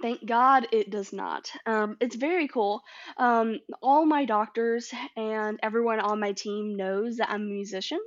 Thank 0.00 0.24
God 0.26 0.68
it 0.72 0.90
does 0.90 1.12
not. 1.12 1.50
Um, 1.66 1.96
it's 2.00 2.14
very 2.16 2.46
cool. 2.48 2.82
Um, 3.16 3.58
all 3.82 4.06
my 4.06 4.24
doctors 4.24 4.92
and 5.16 5.58
everyone 5.62 6.00
on 6.00 6.20
my 6.20 6.32
team 6.32 6.76
knows 6.76 7.16
that 7.16 7.30
I'm 7.30 7.42
a 7.42 7.44
musician. 7.44 7.98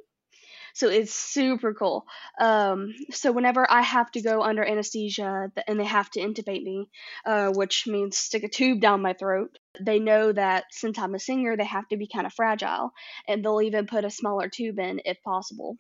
So 0.74 0.90
it's 0.90 1.14
super 1.14 1.74
cool. 1.74 2.06
Um, 2.40 2.94
so 3.12 3.32
whenever 3.32 3.66
I 3.70 3.82
have 3.82 4.12
to 4.12 4.22
go 4.22 4.42
under 4.44 4.64
anesthesia 4.64 5.52
and 5.68 5.80
they 5.80 5.86
have 5.86 6.10
to 6.12 6.22
intubate 6.22 6.64
me, 6.64 6.90
uh, 7.26 7.52
which 7.54 7.88
means 7.88 8.18
stick 8.18 8.44
a 8.44 8.50
tube 8.50 8.82
down 8.82 9.02
my 9.02 9.14
throat, 9.14 9.58
they 9.80 10.00
know 10.00 10.32
that 10.32 10.66
since 10.72 10.98
I'm 11.00 11.16
a 11.16 11.20
singer, 11.20 11.56
they 11.56 11.66
have 11.66 11.88
to 11.90 11.98
be 11.98 12.08
kind 12.08 12.26
of 12.26 12.34
fragile, 12.34 12.92
and 13.28 13.44
they'll 13.44 13.62
even 13.62 13.88
put 13.88 14.06
a 14.06 14.10
smaller 14.10 14.50
tube 14.50 14.80
in 14.80 15.02
if 15.06 15.22
possible. 15.24 15.78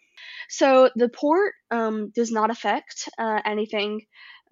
So 0.49 0.89
the 0.95 1.09
port 1.09 1.53
um, 1.71 2.11
does 2.15 2.31
not 2.31 2.51
affect 2.51 3.09
uh, 3.17 3.41
anything 3.45 4.01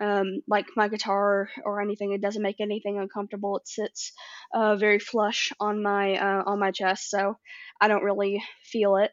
um, 0.02 0.42
like 0.48 0.66
my 0.76 0.88
guitar 0.88 1.50
or 1.64 1.82
anything. 1.82 2.14
It 2.14 2.22
doesn't 2.22 2.42
make 2.42 2.62
anything 2.62 3.00
uncomfortable. 3.00 3.58
It 3.58 3.68
sits 3.68 4.14
uh, 4.54 4.76
very 4.78 5.00
flush 5.00 5.52
on 5.60 5.84
my 5.84 6.16
uh, 6.16 6.44
on 6.46 6.60
my 6.60 6.72
chest, 6.72 7.10
so 7.10 7.38
I 7.82 7.88
don't 7.88 8.04
really 8.04 8.42
feel 8.64 8.98
it. 8.98 9.12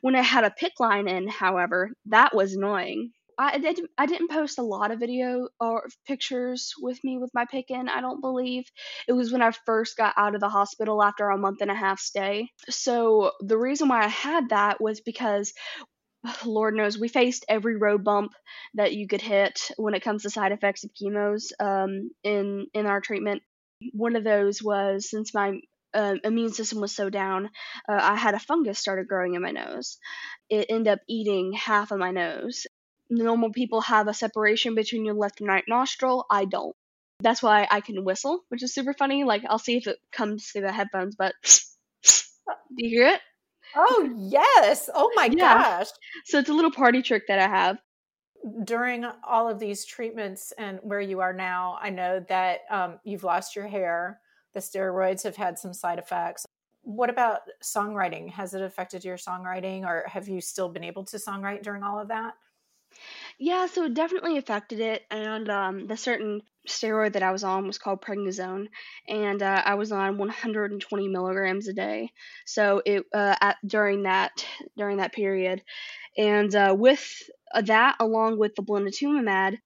When 0.00 0.14
I 0.16 0.22
had 0.22 0.44
a 0.44 0.50
PICC 0.50 0.72
line 0.80 1.08
in, 1.08 1.28
however, 1.28 1.90
that 2.06 2.34
was 2.34 2.54
annoying. 2.54 3.12
I 3.38 3.58
did 3.58 3.80
I 3.98 4.06
didn't 4.06 4.30
post 4.30 4.58
a 4.58 4.62
lot 4.62 4.90
of 4.90 5.00
video 5.00 5.48
or 5.60 5.88
pictures 6.06 6.72
with 6.80 7.02
me 7.04 7.18
with 7.18 7.30
my 7.34 7.44
PICC 7.44 7.70
in. 7.70 7.88
I 7.88 8.00
don't 8.00 8.20
believe 8.20 8.64
it 9.06 9.12
was 9.12 9.30
when 9.30 9.42
I 9.42 9.50
first 9.66 9.96
got 9.96 10.14
out 10.16 10.34
of 10.34 10.40
the 10.40 10.48
hospital 10.48 11.02
after 11.02 11.28
a 11.28 11.38
month 11.38 11.60
and 11.60 11.70
a 11.70 11.74
half 11.74 12.00
stay. 12.00 12.48
So 12.70 13.32
the 13.40 13.58
reason 13.58 13.88
why 13.88 14.04
I 14.04 14.08
had 14.08 14.50
that 14.50 14.80
was 14.80 15.00
because 15.00 15.52
Lord 16.46 16.74
knows 16.74 16.98
we 16.98 17.08
faced 17.08 17.44
every 17.48 17.76
road 17.76 18.04
bump 18.04 18.32
that 18.74 18.94
you 18.94 19.06
could 19.06 19.22
hit 19.22 19.70
when 19.76 19.94
it 19.94 20.02
comes 20.02 20.22
to 20.22 20.30
side 20.30 20.52
effects 20.52 20.84
of 20.84 20.90
chemos 20.94 21.52
um, 21.60 22.10
in 22.24 22.66
in 22.72 22.86
our 22.86 23.00
treatment. 23.00 23.42
One 23.92 24.16
of 24.16 24.24
those 24.24 24.62
was 24.62 25.10
since 25.10 25.34
my 25.34 25.60
uh, 25.94 26.16
immune 26.24 26.52
system 26.52 26.80
was 26.80 26.94
so 26.94 27.10
down, 27.10 27.46
uh, 27.88 27.98
I 28.00 28.16
had 28.16 28.34
a 28.34 28.38
fungus 28.38 28.78
started 28.78 29.08
growing 29.08 29.34
in 29.34 29.42
my 29.42 29.50
nose. 29.50 29.98
It 30.50 30.66
ended 30.68 30.92
up 30.92 30.98
eating 31.08 31.52
half 31.52 31.90
of 31.90 31.98
my 31.98 32.10
nose. 32.10 32.66
Normal 33.08 33.52
people 33.52 33.80
have 33.82 34.08
a 34.08 34.14
separation 34.14 34.74
between 34.74 35.04
your 35.04 35.14
left 35.14 35.40
and 35.40 35.48
right 35.48 35.64
nostril. 35.68 36.26
I 36.30 36.44
don't. 36.44 36.74
That's 37.20 37.42
why 37.42 37.66
I 37.70 37.80
can 37.80 38.04
whistle, 38.04 38.40
which 38.48 38.62
is 38.62 38.74
super 38.74 38.92
funny. 38.92 39.24
Like 39.24 39.42
I'll 39.48 39.58
see 39.58 39.76
if 39.76 39.86
it 39.86 39.98
comes 40.12 40.48
through 40.48 40.62
the 40.62 40.72
headphones, 40.72 41.16
but 41.16 41.34
do 42.02 42.10
you 42.76 42.90
hear 42.90 43.08
it? 43.08 43.20
Oh 43.74 44.10
yes! 44.16 44.88
Oh 44.94 45.10
my 45.14 45.28
yeah. 45.32 45.58
gosh! 45.58 45.88
So 46.24 46.38
it's 46.38 46.48
a 46.48 46.54
little 46.54 46.70
party 46.70 47.02
trick 47.02 47.24
that 47.28 47.38
I 47.38 47.48
have. 47.48 47.78
During 48.64 49.04
all 49.26 49.48
of 49.48 49.58
these 49.58 49.84
treatments 49.84 50.52
and 50.58 50.78
where 50.82 51.00
you 51.00 51.20
are 51.20 51.32
now, 51.32 51.78
I 51.80 51.90
know 51.90 52.24
that 52.28 52.60
um, 52.70 53.00
you've 53.04 53.24
lost 53.24 53.56
your 53.56 53.66
hair. 53.66 54.20
The 54.54 54.60
steroids 54.60 55.22
have 55.24 55.36
had 55.36 55.58
some 55.58 55.72
side 55.72 55.98
effects. 55.98 56.44
What 56.82 57.10
about 57.10 57.40
songwriting? 57.64 58.30
Has 58.30 58.54
it 58.54 58.62
affected 58.62 59.04
your 59.04 59.16
songwriting, 59.16 59.84
or 59.84 60.04
have 60.06 60.28
you 60.28 60.40
still 60.40 60.68
been 60.68 60.84
able 60.84 61.04
to 61.06 61.16
songwrite 61.16 61.62
during 61.62 61.82
all 61.82 61.98
of 61.98 62.08
that? 62.08 62.34
Yeah, 63.38 63.66
so 63.66 63.84
it 63.84 63.94
definitely 63.94 64.36
affected 64.38 64.80
it. 64.80 65.04
And 65.10 65.48
um, 65.48 65.86
the 65.86 65.96
certain 65.96 66.42
steroid 66.68 67.12
that 67.14 67.22
I 67.22 67.30
was 67.32 67.44
on 67.44 67.66
was 67.66 67.78
called 67.78 68.02
prednisone, 68.02 68.66
and 69.08 69.42
uh, 69.42 69.62
I 69.64 69.74
was 69.74 69.92
on 69.92 70.18
120 70.18 71.08
milligrams 71.08 71.68
a 71.68 71.72
day. 71.72 72.10
So 72.46 72.82
it 72.84 73.04
uh, 73.14 73.36
at 73.40 73.56
during 73.66 74.02
that 74.04 74.44
during 74.76 74.98
that 74.98 75.12
period, 75.12 75.62
and 76.18 76.54
uh, 76.54 76.74
with 76.78 77.04
that 77.64 77.96
along 78.00 78.38
with 78.38 78.54
the 78.56 78.62
blinatumomab, 78.62 79.58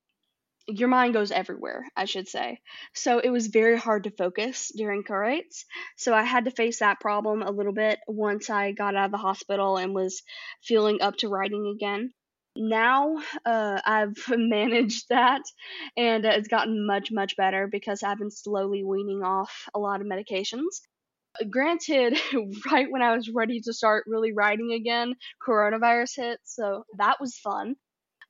your 0.69 0.89
mind 0.89 1.15
goes 1.15 1.33
everywhere, 1.33 1.87
I 1.97 2.07
should 2.07 2.29
say. 2.29 2.61
So 2.95 3.19
it 3.21 3.31
was 3.31 3.49
very 3.49 3.79
hard 3.79 4.05
to 4.05 4.11
focus 4.11 4.73
during 4.77 5.05
co-writes. 5.05 5.67
So 5.97 6.15
I 6.15 6.23
had 6.23 6.47
to 6.47 6.51
face 6.53 6.79
that 6.81 7.01
problem 7.01 7.43
a 7.43 7.51
little 7.51 7.73
bit 7.75 7.99
once 8.09 8.51
I 8.51 8.73
got 8.73 8.97
out 8.97 9.07
of 9.07 9.11
the 9.13 9.19
hospital 9.19 9.77
and 9.79 9.95
was 9.95 10.23
feeling 10.63 11.03
up 11.03 11.17
to 11.19 11.29
writing 11.29 11.67
again 11.77 12.13
now 12.61 13.17
uh, 13.45 13.81
I've 13.85 14.17
managed 14.29 15.09
that 15.09 15.43
and 15.97 16.25
it's 16.25 16.49
gotten 16.49 16.87
much, 16.87 17.11
much 17.11 17.37
better 17.37 17.67
because 17.67 18.03
I've 18.03 18.19
been 18.19 18.31
slowly 18.31 18.85
weaning 18.85 19.23
off 19.23 19.69
a 19.75 19.79
lot 19.79 20.01
of 20.01 20.07
medications. 20.07 20.81
Granted, 21.51 22.19
right 22.71 22.91
when 22.91 23.03
I 23.03 23.17
was 23.17 23.31
ready 23.31 23.61
to 23.63 23.73
start 23.73 24.05
really 24.07 24.33
writing 24.33 24.73
again, 24.73 25.15
coronavirus 25.47 26.17
hit, 26.17 26.41
so 26.45 26.85
that 26.99 27.17
was 27.21 27.39
fun. 27.39 27.77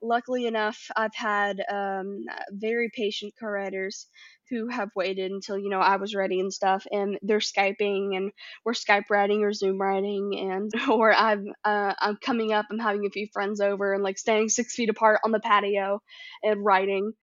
Luckily 0.01 0.47
enough, 0.47 0.79
I've 0.95 1.15
had 1.15 1.61
um, 1.71 2.25
very 2.51 2.89
patient 2.95 3.33
co-writers 3.39 4.07
who 4.51 4.67
have 4.67 4.89
waited 4.95 5.31
until 5.31 5.57
you 5.57 5.69
know 5.69 5.79
I 5.79 5.95
was 5.95 6.13
ready 6.13 6.39
and 6.39 6.53
stuff, 6.53 6.85
and 6.91 7.17
they're 7.23 7.39
skyping 7.39 8.15
and 8.15 8.31
we're 8.63 8.73
Skype 8.73 9.09
writing 9.09 9.43
or 9.43 9.53
Zoom 9.53 9.81
writing, 9.81 10.37
and 10.37 10.71
or 10.89 11.13
I'm 11.13 11.47
uh, 11.63 11.93
I'm 11.97 12.17
coming 12.17 12.53
up, 12.53 12.67
I'm 12.69 12.77
having 12.77 13.05
a 13.05 13.09
few 13.09 13.27
friends 13.33 13.61
over 13.61 13.93
and 13.93 14.03
like 14.03 14.19
staying 14.19 14.49
six 14.49 14.75
feet 14.75 14.89
apart 14.89 15.21
on 15.23 15.31
the 15.31 15.39
patio 15.39 16.01
and 16.43 16.63
writing. 16.63 17.13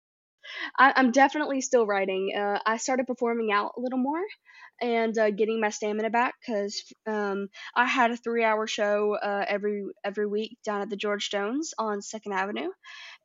I, 0.79 0.95
am 0.97 1.13
definitely 1.13 1.61
still 1.61 1.87
writing. 1.87 2.33
Uh, 2.37 2.59
I 2.65 2.79
started 2.79 3.07
performing 3.07 3.53
out 3.53 3.73
a 3.77 3.81
little 3.81 3.99
more 3.99 4.23
and 4.81 5.17
uh, 5.19 5.31
getting 5.31 5.61
my 5.61 5.71
stamina 5.71 6.11
back 6.11 6.35
because 6.41 6.83
um, 7.07 7.49
I 7.75 7.85
had 7.85 8.11
a 8.11 8.17
three-hour 8.17 8.67
show 8.67 9.17
uh, 9.17 9.45
every 9.49 9.85
every 10.05 10.27
week 10.27 10.59
down 10.65 10.83
at 10.83 10.91
the 10.91 10.97
George 10.97 11.31
Jones 11.31 11.75
on 11.79 12.03
Second 12.03 12.33
Avenue, 12.33 12.71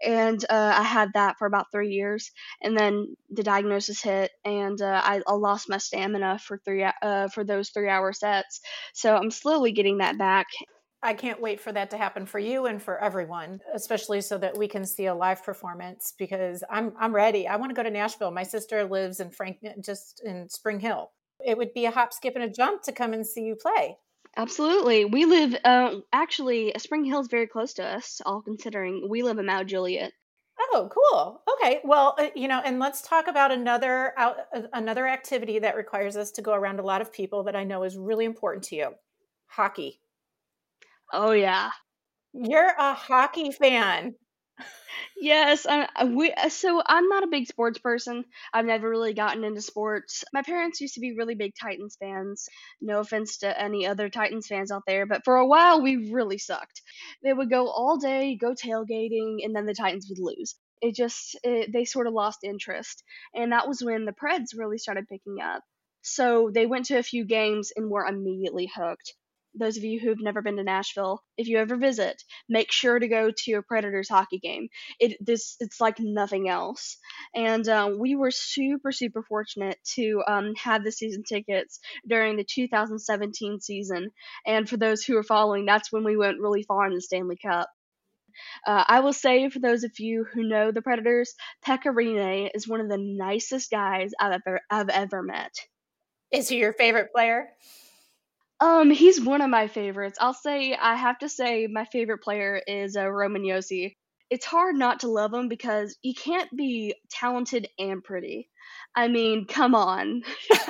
and 0.04 0.44
uh, 0.50 0.74
I 0.78 0.84
had 0.84 1.12
that 1.14 1.38
for 1.38 1.46
about 1.46 1.72
three 1.72 1.90
years, 1.90 2.32
and 2.62 2.78
then 2.78 3.16
the 3.30 3.44
diagnosis 3.44 4.02
hit, 4.02 4.32
and 4.44 4.82
uh, 4.82 5.02
I, 5.04 5.22
I, 5.28 5.34
lost 5.34 5.70
my 5.70 5.78
stamina 5.78 6.40
for 6.40 6.60
three 6.64 6.86
uh, 7.02 7.28
for 7.30 7.44
those 7.44 7.70
three-hour 7.70 8.14
sets. 8.14 8.62
So 8.94 9.16
I'm 9.16 9.32
slowly 9.32 9.72
getting 9.72 10.00
that 10.00 10.18
back. 10.18 10.48
I 11.04 11.14
can't 11.14 11.42
wait 11.42 11.60
for 11.60 11.74
that 11.74 11.90
to 11.90 11.98
happen 11.98 12.26
for 12.26 12.40
you 12.40 12.66
and 12.66 12.82
for 12.82 12.98
everyone, 12.98 13.60
especially 13.74 14.22
so 14.22 14.38
that 14.38 14.58
we 14.58 14.70
can 14.70 14.86
see 14.86 15.08
a 15.08 15.14
live 15.14 15.44
performance 15.44 16.14
because 16.18 16.64
I'm 16.70 16.94
I'm 16.98 17.14
ready. 17.14 17.46
I 17.46 17.58
want 17.58 17.72
to 17.72 17.76
go 17.76 17.84
to 17.84 17.92
Nashville. 17.92 18.32
My 18.32 18.44
sister 18.44 18.86
lives 18.86 19.20
in 19.20 19.30
Frank 19.30 19.58
just 19.84 20.22
in 20.24 20.48
Spring 20.48 20.80
Hill 20.80 21.12
it 21.46 21.58
would 21.58 21.74
be 21.74 21.86
a 21.86 21.92
hop, 21.92 22.14
skip, 22.14 22.36
and 22.36 22.44
a 22.44 22.50
jump 22.50 22.84
to 22.84 22.92
come 22.92 23.14
and 23.14 23.26
see 23.26 23.42
you 23.42 23.56
play. 23.56 23.98
Absolutely. 24.36 25.06
We 25.06 25.26
live, 25.26 25.56
uh, 25.64 25.98
actually, 26.12 26.74
Spring 26.78 27.06
Hill 27.06 27.22
is 27.22 27.28
very 27.28 27.48
close 27.48 27.74
to 27.74 27.86
us, 27.86 28.22
all 28.26 28.42
considering. 28.42 29.08
We 29.08 29.22
live 29.22 29.38
in 29.38 29.46
Mount 29.46 29.70
Juliet. 29.70 30.12
Oh, 30.60 30.90
cool. 30.92 31.42
Okay. 31.54 31.82
Well, 31.84 32.16
uh, 32.18 32.30
you 32.36 32.48
know, 32.48 32.62
and 32.64 32.80
let's 32.80 33.02
talk 33.02 33.28
about 33.28 33.52
another 33.52 34.14
out, 34.18 34.38
uh, 34.56 34.62
another 34.74 35.08
activity 35.08 35.60
that 35.60 35.76
requires 35.76 36.16
us 36.18 36.32
to 36.32 36.42
go 36.42 36.54
around 36.54 36.80
a 36.80 36.84
lot 36.84 37.02
of 37.02 37.14
people 37.14 37.44
that 37.44 37.56
I 37.56 37.64
know 37.64 37.84
is 37.84 37.98
really 37.98 38.26
important 38.26 38.64
to 38.66 38.76
you. 38.76 38.90
Hockey. 39.48 40.00
Oh 41.12 41.32
yeah. 41.32 41.70
You're 42.34 42.74
a 42.78 42.94
hockey 42.94 43.52
fan. 43.52 44.16
Yes, 45.18 45.66
uh, 45.66 45.88
we. 46.08 46.32
Uh, 46.32 46.50
so 46.50 46.82
I'm 46.86 47.08
not 47.08 47.24
a 47.24 47.28
big 47.28 47.48
sports 47.48 47.80
person. 47.80 48.26
I've 48.54 48.66
never 48.66 48.90
really 48.90 49.14
gotten 49.14 49.44
into 49.44 49.62
sports. 49.62 50.24
My 50.34 50.42
parents 50.42 50.82
used 50.82 50.96
to 50.96 51.00
be 51.00 51.16
really 51.16 51.36
big 51.36 51.54
Titans 51.60 51.96
fans. 52.00 52.48
No 52.82 53.00
offense 53.00 53.38
to 53.40 53.62
any 53.62 53.86
other 53.88 54.10
Titans 54.10 54.48
fans 54.48 54.72
out 54.72 54.84
there, 54.88 55.06
but 55.06 55.24
for 55.24 55.38
a 55.38 55.48
while 55.48 55.82
we 55.82 56.12
really 56.12 56.38
sucked. 56.38 56.82
They 57.24 57.34
would 57.34 57.50
go 57.50 57.68
all 57.70 57.98
day, 57.98 58.36
go 58.36 58.54
tailgating, 58.54 59.44
and 59.44 59.56
then 59.56 59.66
the 59.66 59.74
Titans 59.74 60.08
would 60.10 60.20
lose. 60.20 60.56
It 60.82 60.96
just 60.96 61.38
it, 61.44 61.72
they 61.72 61.86
sort 61.86 62.08
of 62.08 62.14
lost 62.14 62.40
interest, 62.44 63.04
and 63.34 63.52
that 63.52 63.68
was 63.68 63.84
when 63.84 64.06
the 64.06 64.12
Preds 64.14 64.58
really 64.58 64.78
started 64.78 65.08
picking 65.08 65.40
up. 65.42 65.64
So 66.02 66.52
they 66.54 66.66
went 66.66 66.86
to 66.86 66.98
a 66.98 67.04
few 67.04 67.26
games 67.26 67.72
and 67.76 67.90
were 67.90 68.06
immediately 68.06 68.70
hooked 68.74 69.14
those 69.56 69.78
of 69.78 69.84
you 69.84 70.00
who've 70.00 70.22
never 70.22 70.42
been 70.42 70.58
to 70.58 70.64
Nashville, 70.64 71.24
if 71.38 71.48
you 71.48 71.58
ever 71.58 71.76
visit, 71.76 72.22
make 72.50 72.72
sure 72.72 72.98
to 72.98 73.08
go 73.08 73.32
to 73.32 73.54
a 73.54 73.62
Predators 73.62 74.10
hockey 74.10 74.40
game. 74.40 74.68
It 75.00 75.18
this 75.20 75.56
it's 75.60 75.80
like 75.80 76.00
nothing 76.00 76.50
else. 76.50 76.98
And 77.36 77.68
um, 77.70 78.00
we 78.00 78.16
were 78.16 78.32
super 78.32 78.92
super 78.92 79.24
fortunate 79.24 79.78
to 79.96 80.24
um, 80.28 80.54
have 80.56 80.84
the 80.84 80.92
season 80.92 81.24
tickets 81.24 81.80
during 82.08 82.38
the 82.38 82.44
2017 82.44 83.60
season. 83.62 84.12
And 84.46 84.68
for 84.68 84.78
those 84.78 85.04
who 85.04 85.18
are 85.18 85.24
following, 85.24 85.66
that's 85.66 85.92
when 85.92 86.04
we 86.04 86.18
went 86.18 86.40
really 86.40 86.64
far 86.64 86.88
in 86.88 86.94
the 86.94 87.02
Stanley 87.02 87.38
Cup. 87.38 87.70
Uh, 88.66 88.84
I 88.88 89.02
will 89.02 89.14
say, 89.14 89.50
for 89.50 89.60
those 89.60 89.84
of 89.84 89.92
you 90.00 90.26
who 90.34 90.44
know 90.44 90.72
the 90.72 90.82
Predators, 90.82 91.36
Pekka 91.66 91.94
Rinne 91.94 92.50
is 92.56 92.68
one 92.68 92.82
of 92.82 92.90
the 92.90 92.98
nicest 92.98 93.70
guys 93.70 94.12
I've 94.20 94.42
ever 94.46 94.62
I've 94.70 94.90
ever 94.90 95.22
met. 95.22 95.54
Is 96.32 96.50
he 96.50 96.58
your 96.58 96.74
favorite 96.74 97.12
player? 97.14 97.50
Um, 98.64 98.92
he's 98.92 99.20
one 99.20 99.42
of 99.42 99.50
my 99.50 99.68
favorites. 99.68 100.18
I'll 100.22 100.34
say 100.34 100.74
I 100.74 100.96
have 100.96 101.20
to 101.20 101.28
say 101.28 101.68
my 101.68 101.84
favorite 101.84 102.20
player 102.20 102.62
is 102.66 102.96
uh, 102.96 103.10
Roman 103.10 103.44
Josi. 103.44 103.98
It's 104.30 104.46
hard 104.46 104.78
not 104.78 105.02
to 105.02 105.10
love 105.10 105.34
him 105.34 105.50
because 105.50 105.98
you 106.02 106.14
can't 106.14 106.50
be 106.56 106.96
talented 107.10 107.68
and 107.78 108.02
pretty. 108.02 108.50
I 108.96 109.10
mean, 109.10 109.48
come 109.48 109.76
on. 109.76 110.24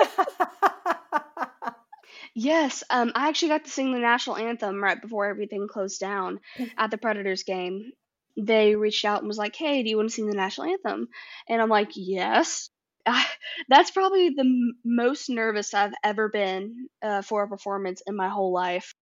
yes, 2.34 2.84
um, 2.90 3.12
I 3.14 3.30
actually 3.30 3.50
got 3.50 3.66
to 3.66 3.70
sing 3.70 3.94
the 3.94 4.00
national 4.00 4.38
anthem 4.38 4.84
right 4.84 5.00
before 5.00 5.28
everything 5.28 5.68
closed 5.68 6.00
down 6.00 6.40
at 6.76 6.90
the 6.90 6.98
Predators 6.98 7.44
game. 7.44 7.92
They 8.36 8.76
reached 8.76 9.06
out 9.06 9.20
and 9.20 9.28
was 9.28 9.38
like, 9.38 9.56
"Hey, 9.56 9.84
do 9.84 9.90
you 9.92 9.98
want 9.98 10.10
to 10.10 10.16
sing 10.16 10.26
the 10.26 10.36
national 10.36 10.72
anthem?" 10.72 11.10
And 11.48 11.62
I'm 11.62 11.70
like, 11.70 11.92
"Yes." 11.94 12.72
that's 13.70 13.92
probably 13.92 14.30
the 14.30 14.42
m- 14.42 14.74
most 14.84 15.30
nervous 15.30 15.74
I've 15.74 15.94
ever 16.04 16.30
been 16.30 16.88
uh, 17.02 17.22
for 17.22 17.44
a 17.44 17.48
performance 17.48 18.02
in 18.06 18.16
my 18.16 18.30
whole 18.30 18.54
life. 18.54 18.94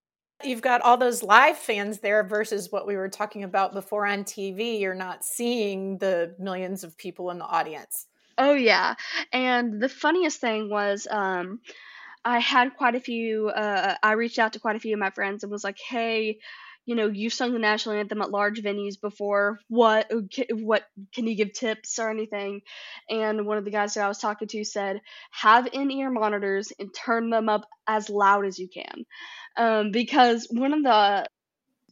You've 0.43 0.61
got 0.61 0.81
all 0.81 0.97
those 0.97 1.21
live 1.21 1.57
fans 1.57 1.99
there 1.99 2.23
versus 2.23 2.71
what 2.71 2.87
we 2.87 2.95
were 2.95 3.09
talking 3.09 3.43
about 3.43 3.73
before 3.73 4.07
on 4.07 4.23
TV. 4.23 4.79
You're 4.79 4.95
not 4.95 5.23
seeing 5.23 5.99
the 5.99 6.35
millions 6.39 6.83
of 6.83 6.97
people 6.97 7.29
in 7.29 7.37
the 7.37 7.45
audience. 7.45 8.07
Oh 8.37 8.53
yeah, 8.53 8.95
and 9.31 9.79
the 9.81 9.89
funniest 9.89 10.41
thing 10.41 10.69
was, 10.69 11.05
um, 11.11 11.59
I 12.25 12.39
had 12.39 12.75
quite 12.75 12.95
a 12.95 12.99
few. 12.99 13.49
Uh, 13.49 13.95
I 14.01 14.13
reached 14.13 14.39
out 14.39 14.53
to 14.53 14.59
quite 14.59 14.75
a 14.75 14.79
few 14.79 14.93
of 14.93 14.99
my 14.99 15.11
friends 15.11 15.43
and 15.43 15.51
was 15.51 15.63
like, 15.63 15.77
"Hey, 15.77 16.39
you 16.85 16.95
know, 16.95 17.07
you've 17.07 17.33
sung 17.33 17.53
the 17.53 17.59
national 17.59 17.95
anthem 17.95 18.21
at 18.21 18.31
large 18.31 18.61
venues 18.61 18.99
before. 18.99 19.59
What 19.67 20.11
what 20.51 20.83
can 21.13 21.27
you 21.27 21.35
give 21.35 21.53
tips 21.53 21.99
or 21.99 22.09
anything? 22.09 22.61
And 23.09 23.45
one 23.45 23.57
of 23.57 23.65
the 23.65 23.71
guys 23.71 23.93
that 23.93 24.03
I 24.03 24.07
was 24.07 24.17
talking 24.17 24.47
to 24.49 24.63
said, 24.63 25.01
have 25.31 25.67
in-ear 25.71 26.09
monitors 26.09 26.71
and 26.79 26.93
turn 26.93 27.29
them 27.29 27.49
up 27.49 27.65
as 27.87 28.09
loud 28.09 28.45
as 28.45 28.57
you 28.57 28.67
can, 28.67 29.05
um, 29.57 29.91
because 29.91 30.47
one 30.51 30.73
of 30.73 30.83
the 30.83 31.27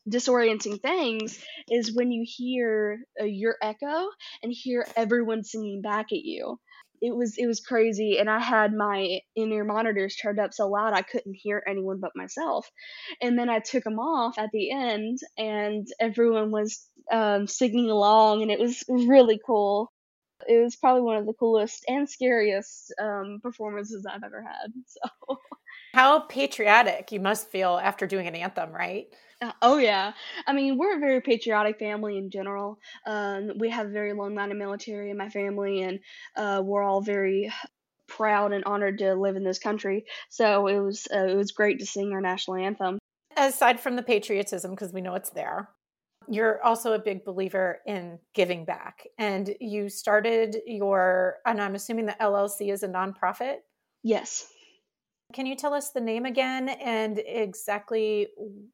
disorienting 0.10 0.82
things 0.82 1.44
is 1.70 1.96
when 1.96 2.12
you 2.12 2.26
hear 2.26 3.00
uh, 3.22 3.26
your 3.26 3.56
echo 3.62 4.10
and 4.42 4.52
hear 4.52 4.88
everyone 4.96 5.44
singing 5.44 5.82
back 5.82 6.08
at 6.12 6.24
you. 6.24 6.60
It 7.02 7.16
was 7.16 7.38
it 7.38 7.48
was 7.48 7.60
crazy 7.60 8.18
and 8.20 8.30
i 8.30 8.40
had 8.40 8.74
my 8.74 9.20
in-ear 9.36 9.64
monitors 9.64 10.16
turned 10.16 10.40
up 10.40 10.54
so 10.54 10.68
loud 10.68 10.94
i 10.94 11.02
couldn't 11.02 11.34
hear 11.34 11.64
anyone 11.68 12.00
but 12.00 12.12
myself 12.16 12.70
and 13.22 13.38
then 13.38 13.50
i 13.50 13.60
took 13.60 13.84
them 13.84 14.00
off 14.00 14.38
at 14.38 14.50
the 14.52 14.72
end 14.72 15.20
and 15.38 15.88
everyone 16.00 16.52
was 16.52 16.90
um, 17.12 17.48
singing 17.48 17.90
along 17.90 18.42
and 18.42 18.52
it 18.52 18.60
was 18.60 18.84
really 18.88 19.40
cool. 19.46 19.92
It 20.48 20.64
was 20.64 20.76
probably 20.76 21.02
one 21.02 21.18
of 21.18 21.26
the 21.26 21.34
coolest 21.34 21.84
and 21.88 22.10
scariest 22.10 22.94
um, 23.02 23.40
performances 23.42 24.06
i've 24.06 24.24
ever 24.24 24.42
had 24.42 24.72
so. 24.88 25.38
How 25.94 26.20
patriotic 26.22 27.12
you 27.12 27.20
must 27.20 27.50
feel 27.50 27.80
after 27.82 28.08
doing 28.08 28.28
an 28.28 28.36
anthem 28.36 28.72
right 28.72 29.08
uh, 29.42 29.52
oh 29.62 29.78
yeah, 29.78 30.14
I 30.46 30.54
mean 30.54 30.78
we're 30.78 30.98
a 30.98 31.00
very 31.00 31.22
patriotic 31.22 31.80
family 31.80 32.18
in 32.18 32.30
general. 32.30 32.80
Um, 33.06 33.52
we 33.58 33.70
have 33.70 33.88
a 33.88 33.92
very 33.92 34.14
long 34.14 34.36
line 34.36 34.52
of 34.52 34.58
military 34.58 35.12
in 35.12 35.18
my 35.18 35.30
family, 35.30 35.82
and 35.82 36.00
uh, 36.36 36.62
we're 36.64 36.84
all 36.84 37.02
very 37.02 37.52
proud 38.08 38.52
and 38.52 38.66
honored 38.66 38.98
to 38.98 39.14
live 39.14 39.36
in 39.36 39.44
this 39.44 39.60
country. 39.60 40.06
So 40.30 40.68
it 40.68 40.80
was 40.80 41.08
uh, 41.14 41.28
it 41.28 41.36
was 41.36 41.52
great 41.52 41.80
to 41.80 41.86
sing 41.86 42.12
our 42.12 42.22
national 42.22 42.58
anthem. 42.58 43.00
Aside 43.38 43.80
from 43.80 43.96
the 43.96 44.04
patriotism, 44.04 44.72
because 44.72 44.92
we 44.92 45.02
know 45.02 45.16
it's 45.16 45.30
there, 45.30 45.70
you're 46.28 46.62
also 46.62 46.94
a 46.94 47.00
big 47.00 47.24
believer 47.24 47.80
in 47.86 48.20
giving 48.34 48.66
back, 48.66 49.08
and 49.18 49.56
you 49.62 49.88
started 49.88 50.58
your 50.66 51.38
and 51.46 51.62
I'm 51.62 51.76
assuming 51.76 52.08
the 52.08 52.18
LLC 52.20 52.74
is 52.74 52.84
a 52.84 52.90
nonprofit. 52.90 53.58
Yes. 54.04 54.52
Can 55.32 55.46
you 55.46 55.56
tell 55.56 55.76
us 55.76 55.92
the 55.92 56.02
name 56.02 56.26
again 56.26 56.70
and 56.70 57.22
exactly 57.24 58.30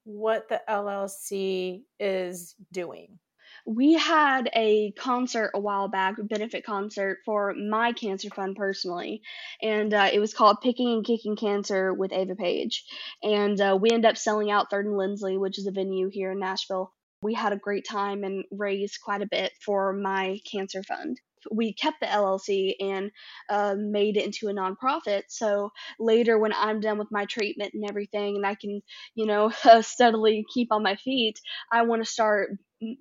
what 0.05 0.47
the 0.47 0.61
LLC 0.69 1.83
is 1.99 2.55
doing? 2.71 3.19
We 3.67 3.93
had 3.93 4.49
a 4.55 4.93
concert 4.93 5.51
a 5.53 5.59
while 5.59 5.89
back, 5.89 6.17
a 6.17 6.23
benefit 6.23 6.65
concert 6.65 7.19
for 7.25 7.53
my 7.53 7.91
cancer 7.91 8.29
fund 8.29 8.55
personally, 8.55 9.21
and 9.61 9.93
uh, 9.93 10.09
it 10.13 10.19
was 10.19 10.33
called 10.33 10.61
Picking 10.61 10.93
and 10.93 11.05
Kicking 11.05 11.35
Cancer 11.35 11.93
with 11.93 12.13
Ava 12.13 12.35
Paige. 12.35 12.85
And 13.21 13.59
uh, 13.59 13.77
we 13.81 13.89
ended 13.89 14.09
up 14.11 14.17
selling 14.17 14.49
out 14.49 14.69
Third 14.69 14.85
and 14.85 14.97
Lindsley, 14.97 15.37
which 15.37 15.59
is 15.59 15.67
a 15.67 15.71
venue 15.71 16.09
here 16.09 16.31
in 16.31 16.39
Nashville. 16.39 16.93
We 17.21 17.33
had 17.33 17.51
a 17.51 17.57
great 17.57 17.85
time 17.89 18.23
and 18.23 18.45
raised 18.51 19.01
quite 19.03 19.21
a 19.21 19.27
bit 19.29 19.51
for 19.65 19.91
my 19.91 20.39
cancer 20.49 20.83
fund 20.83 21.19
we 21.51 21.73
kept 21.73 21.99
the 21.99 22.07
LLC 22.07 22.75
and 22.79 23.11
uh, 23.49 23.75
made 23.77 24.17
it 24.17 24.25
into 24.25 24.47
a 24.47 24.53
nonprofit. 24.53 25.23
So 25.29 25.71
later, 25.99 26.37
when 26.37 26.53
I'm 26.53 26.79
done 26.79 26.97
with 26.97 27.11
my 27.11 27.25
treatment 27.25 27.73
and 27.73 27.87
everything, 27.87 28.35
and 28.35 28.45
I 28.45 28.55
can, 28.55 28.81
you 29.15 29.25
know, 29.25 29.51
uh, 29.63 29.81
steadily 29.81 30.45
keep 30.53 30.71
on 30.71 30.83
my 30.83 30.95
feet, 30.95 31.39
I 31.71 31.83
want 31.83 32.03
to 32.03 32.09
start 32.09 32.51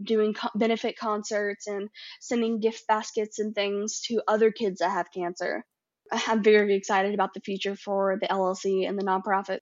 doing 0.02 0.34
co- 0.34 0.50
benefit 0.54 0.98
concerts 0.98 1.66
and 1.66 1.88
sending 2.20 2.60
gift 2.60 2.86
baskets 2.86 3.38
and 3.38 3.54
things 3.54 4.00
to 4.02 4.22
other 4.28 4.50
kids 4.50 4.78
that 4.78 4.90
have 4.90 5.10
cancer. 5.12 5.64
I'm 6.12 6.42
very 6.42 6.74
excited 6.74 7.14
about 7.14 7.34
the 7.34 7.40
future 7.40 7.76
for 7.76 8.18
the 8.20 8.28
LLC 8.28 8.88
and 8.88 8.98
the 8.98 9.04
nonprofit. 9.04 9.60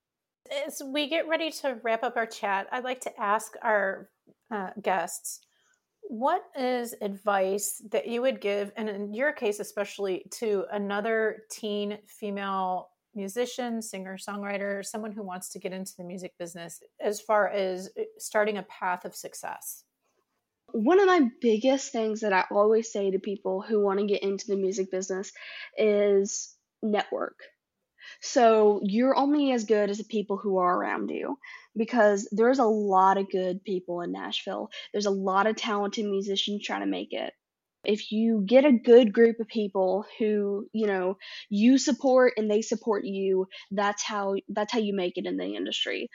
As 0.65 0.81
we 0.85 1.07
get 1.07 1.27
ready 1.27 1.51
to 1.51 1.79
wrap 1.83 2.03
up 2.03 2.17
our 2.17 2.25
chat, 2.25 2.67
I'd 2.71 2.83
like 2.83 3.01
to 3.01 3.19
ask 3.19 3.53
our 3.61 4.09
uh, 4.51 4.71
guests 4.81 5.39
what 6.13 6.43
is 6.55 6.93
advice 7.01 7.81
that 7.89 8.07
you 8.07 8.21
would 8.21 8.39
give, 8.39 8.71
and 8.77 8.87
in 8.87 9.15
your 9.15 9.33
case, 9.33 9.59
especially 9.59 10.23
to 10.29 10.63
another 10.71 11.39
teen 11.49 11.97
female 12.05 12.89
musician, 13.15 13.81
singer, 13.81 14.15
songwriter, 14.15 14.85
someone 14.85 15.11
who 15.11 15.23
wants 15.23 15.49
to 15.49 15.59
get 15.59 15.73
into 15.73 15.91
the 15.97 16.03
music 16.03 16.37
business 16.37 16.81
as 17.01 17.19
far 17.19 17.49
as 17.49 17.89
uh, 17.99 18.03
starting 18.19 18.59
a 18.59 18.63
path 18.63 19.05
of 19.05 19.15
success? 19.15 19.85
One 20.67 20.99
of 20.99 21.07
my 21.07 21.29
biggest 21.41 21.91
things 21.91 22.21
that 22.21 22.31
I 22.31 22.45
always 22.51 22.91
say 22.91 23.09
to 23.09 23.17
people 23.17 23.63
who 23.67 23.81
want 23.81 23.99
to 23.99 24.05
get 24.05 24.21
into 24.21 24.45
the 24.45 24.55
music 24.55 24.91
business 24.91 25.31
is 25.79 26.55
network. 26.83 27.39
So 28.21 28.81
you're 28.83 29.17
only 29.17 29.51
as 29.51 29.65
good 29.65 29.89
as 29.89 29.97
the 29.97 30.03
people 30.03 30.37
who 30.37 30.57
are 30.57 30.77
around 30.77 31.09
you 31.09 31.37
because 31.75 32.27
there's 32.31 32.59
a 32.59 32.65
lot 32.65 33.17
of 33.17 33.29
good 33.29 33.63
people 33.63 34.01
in 34.01 34.11
Nashville. 34.11 34.69
There's 34.91 35.05
a 35.05 35.11
lot 35.11 35.47
of 35.47 35.55
talented 35.55 36.05
musicians 36.05 36.63
trying 36.63 36.81
to 36.81 36.87
make 36.87 37.13
it. 37.13 37.33
If 37.85 38.11
you 38.11 38.43
get 38.45 38.63
a 38.63 38.71
good 38.71 39.11
group 39.11 39.39
of 39.41 39.47
people 39.47 40.05
who, 40.17 40.67
you 40.71 40.87
know, 40.87 41.17
you 41.49 41.77
support 41.77 42.33
and 42.37 42.49
they 42.49 42.61
support 42.61 43.03
you, 43.03 43.47
that's 43.71 44.03
how 44.03 44.35
that's 44.47 44.71
how 44.71 44.79
you 44.79 44.95
make 44.95 45.17
it 45.17 45.25
in 45.25 45.35
the 45.35 45.55
industry. 45.55 46.09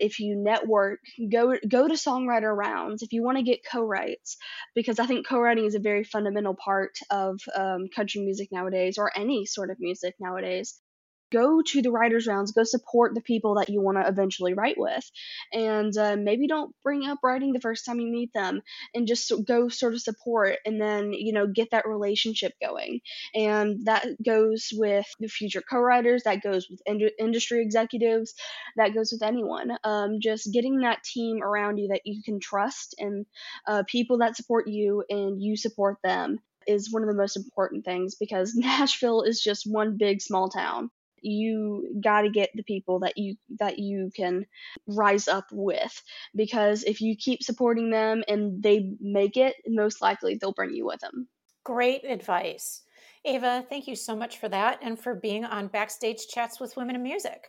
If 0.00 0.18
you 0.18 0.36
network, 0.36 1.00
go 1.30 1.54
go 1.68 1.86
to 1.86 1.94
songwriter 1.94 2.54
rounds. 2.56 3.02
If 3.02 3.12
you 3.12 3.22
want 3.22 3.38
to 3.38 3.44
get 3.44 3.60
co-writes, 3.70 4.36
because 4.74 4.98
I 4.98 5.06
think 5.06 5.26
co-writing 5.26 5.66
is 5.66 5.74
a 5.76 5.80
very 5.80 6.02
fundamental 6.02 6.54
part 6.54 6.98
of 7.10 7.40
um, 7.56 7.86
country 7.94 8.22
music 8.22 8.48
nowadays, 8.50 8.98
or 8.98 9.12
any 9.16 9.46
sort 9.46 9.70
of 9.70 9.76
music 9.78 10.14
nowadays 10.18 10.80
go 11.30 11.62
to 11.62 11.82
the 11.82 11.90
writers 11.90 12.26
rounds 12.26 12.52
go 12.52 12.64
support 12.64 13.14
the 13.14 13.20
people 13.20 13.56
that 13.56 13.68
you 13.68 13.80
want 13.80 13.98
to 13.98 14.08
eventually 14.08 14.54
write 14.54 14.78
with. 14.78 15.04
And 15.52 15.96
uh, 15.96 16.16
maybe 16.16 16.46
don't 16.46 16.74
bring 16.82 17.06
up 17.06 17.18
writing 17.22 17.52
the 17.52 17.60
first 17.60 17.84
time 17.84 18.00
you 18.00 18.10
meet 18.10 18.32
them 18.32 18.62
and 18.94 19.06
just 19.06 19.32
go 19.46 19.68
sort 19.68 19.94
of 19.94 20.00
support 20.00 20.56
and 20.64 20.80
then 20.80 21.12
you 21.12 21.32
know 21.32 21.46
get 21.46 21.70
that 21.72 21.86
relationship 21.86 22.52
going. 22.60 23.00
And 23.34 23.86
that 23.86 24.06
goes 24.24 24.68
with 24.72 25.06
the 25.20 25.28
future 25.28 25.62
co-writers 25.62 26.22
that 26.24 26.42
goes 26.42 26.68
with 26.70 26.80
ind- 26.86 27.10
industry 27.18 27.62
executives 27.62 28.34
that 28.76 28.94
goes 28.94 29.12
with 29.12 29.22
anyone. 29.22 29.76
Um, 29.84 30.20
just 30.20 30.52
getting 30.52 30.80
that 30.80 31.02
team 31.02 31.42
around 31.42 31.78
you 31.78 31.88
that 31.88 32.02
you 32.04 32.22
can 32.22 32.40
trust 32.40 32.94
and 32.98 33.26
uh, 33.66 33.82
people 33.86 34.18
that 34.18 34.36
support 34.36 34.68
you 34.68 35.04
and 35.08 35.40
you 35.42 35.56
support 35.56 35.98
them 36.02 36.38
is 36.66 36.92
one 36.92 37.02
of 37.02 37.08
the 37.08 37.14
most 37.14 37.36
important 37.36 37.84
things 37.84 38.14
because 38.14 38.54
Nashville 38.56 39.22
is 39.22 39.40
just 39.42 39.64
one 39.66 39.96
big 39.96 40.20
small 40.20 40.48
town 40.48 40.90
you 41.22 42.00
got 42.02 42.22
to 42.22 42.30
get 42.30 42.50
the 42.54 42.62
people 42.62 43.00
that 43.00 43.16
you 43.16 43.36
that 43.58 43.78
you 43.78 44.10
can 44.14 44.46
rise 44.86 45.28
up 45.28 45.46
with. 45.52 46.02
Because 46.34 46.84
if 46.84 47.00
you 47.00 47.16
keep 47.16 47.42
supporting 47.42 47.90
them 47.90 48.22
and 48.28 48.62
they 48.62 48.92
make 49.00 49.36
it 49.36 49.56
most 49.66 50.00
likely 50.02 50.36
they'll 50.36 50.52
bring 50.52 50.74
you 50.74 50.86
with 50.86 51.00
them 51.00 51.28
great 51.68 52.02
advice. 52.04 52.80
Ava 53.26 53.62
thank 53.68 53.86
you 53.86 53.94
so 53.94 54.16
much 54.16 54.38
for 54.38 54.48
that 54.48 54.78
and 54.80 54.98
for 54.98 55.14
being 55.14 55.44
on 55.44 55.68
backstage 55.68 56.26
chats 56.28 56.58
with 56.58 56.78
women 56.78 56.96
in 56.96 57.02
music. 57.02 57.48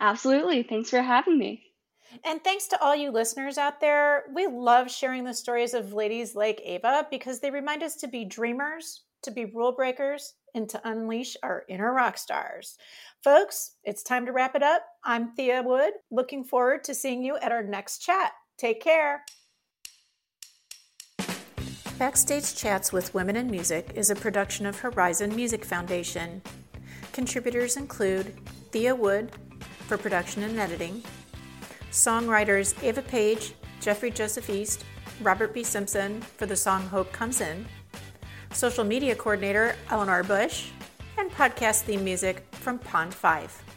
Absolutely. 0.00 0.62
Thanks 0.64 0.90
for 0.90 1.00
having 1.00 1.38
me. 1.38 1.62
And 2.24 2.44
thanks 2.44 2.66
to 2.68 2.82
all 2.82 2.94
you 2.94 3.10
listeners 3.10 3.56
out 3.56 3.80
there. 3.80 4.24
We 4.34 4.46
love 4.46 4.90
sharing 4.90 5.24
the 5.24 5.32
stories 5.32 5.72
of 5.72 5.94
ladies 5.94 6.34
like 6.34 6.60
Ava 6.62 7.06
because 7.10 7.40
they 7.40 7.50
remind 7.50 7.82
us 7.82 7.96
to 7.96 8.06
be 8.06 8.26
dreamers, 8.26 9.04
to 9.22 9.30
be 9.30 9.44
rule 9.44 9.72
breakers, 9.72 10.34
and 10.54 10.68
to 10.68 10.80
unleash 10.88 11.36
our 11.42 11.64
inner 11.68 11.92
rock 11.92 12.18
stars. 12.18 12.76
Folks, 13.22 13.76
it's 13.84 14.02
time 14.02 14.26
to 14.26 14.32
wrap 14.32 14.54
it 14.54 14.62
up. 14.62 14.82
I'm 15.04 15.32
Thea 15.32 15.62
Wood, 15.62 15.92
looking 16.10 16.44
forward 16.44 16.84
to 16.84 16.94
seeing 16.94 17.22
you 17.22 17.36
at 17.38 17.52
our 17.52 17.62
next 17.62 17.98
chat. 17.98 18.32
Take 18.56 18.82
care. 18.82 19.24
Backstage 21.98 22.54
Chats 22.54 22.92
with 22.92 23.12
Women 23.12 23.34
in 23.34 23.50
Music 23.50 23.90
is 23.96 24.10
a 24.10 24.14
production 24.14 24.66
of 24.66 24.80
Herizon 24.80 25.34
Music 25.34 25.64
Foundation. 25.64 26.40
Contributors 27.12 27.76
include 27.76 28.36
Thea 28.70 28.94
Wood 28.94 29.32
for 29.88 29.98
production 29.98 30.44
and 30.44 30.58
editing, 30.60 31.02
songwriters 31.90 32.80
Ava 32.84 33.02
Paige, 33.02 33.54
Jeffrey 33.80 34.12
Joseph 34.12 34.48
East, 34.48 34.84
Robert 35.22 35.52
B. 35.52 35.64
Simpson 35.64 36.20
for 36.20 36.46
the 36.46 36.54
song 36.54 36.82
Hope 36.86 37.10
Comes 37.12 37.40
In, 37.40 37.66
social 38.52 38.84
media 38.84 39.14
coordinator 39.14 39.76
Eleanor 39.90 40.22
Bush, 40.22 40.70
and 41.16 41.30
podcast 41.30 41.82
theme 41.82 42.04
music 42.04 42.46
from 42.52 42.78
Pond 42.78 43.12
5. 43.12 43.67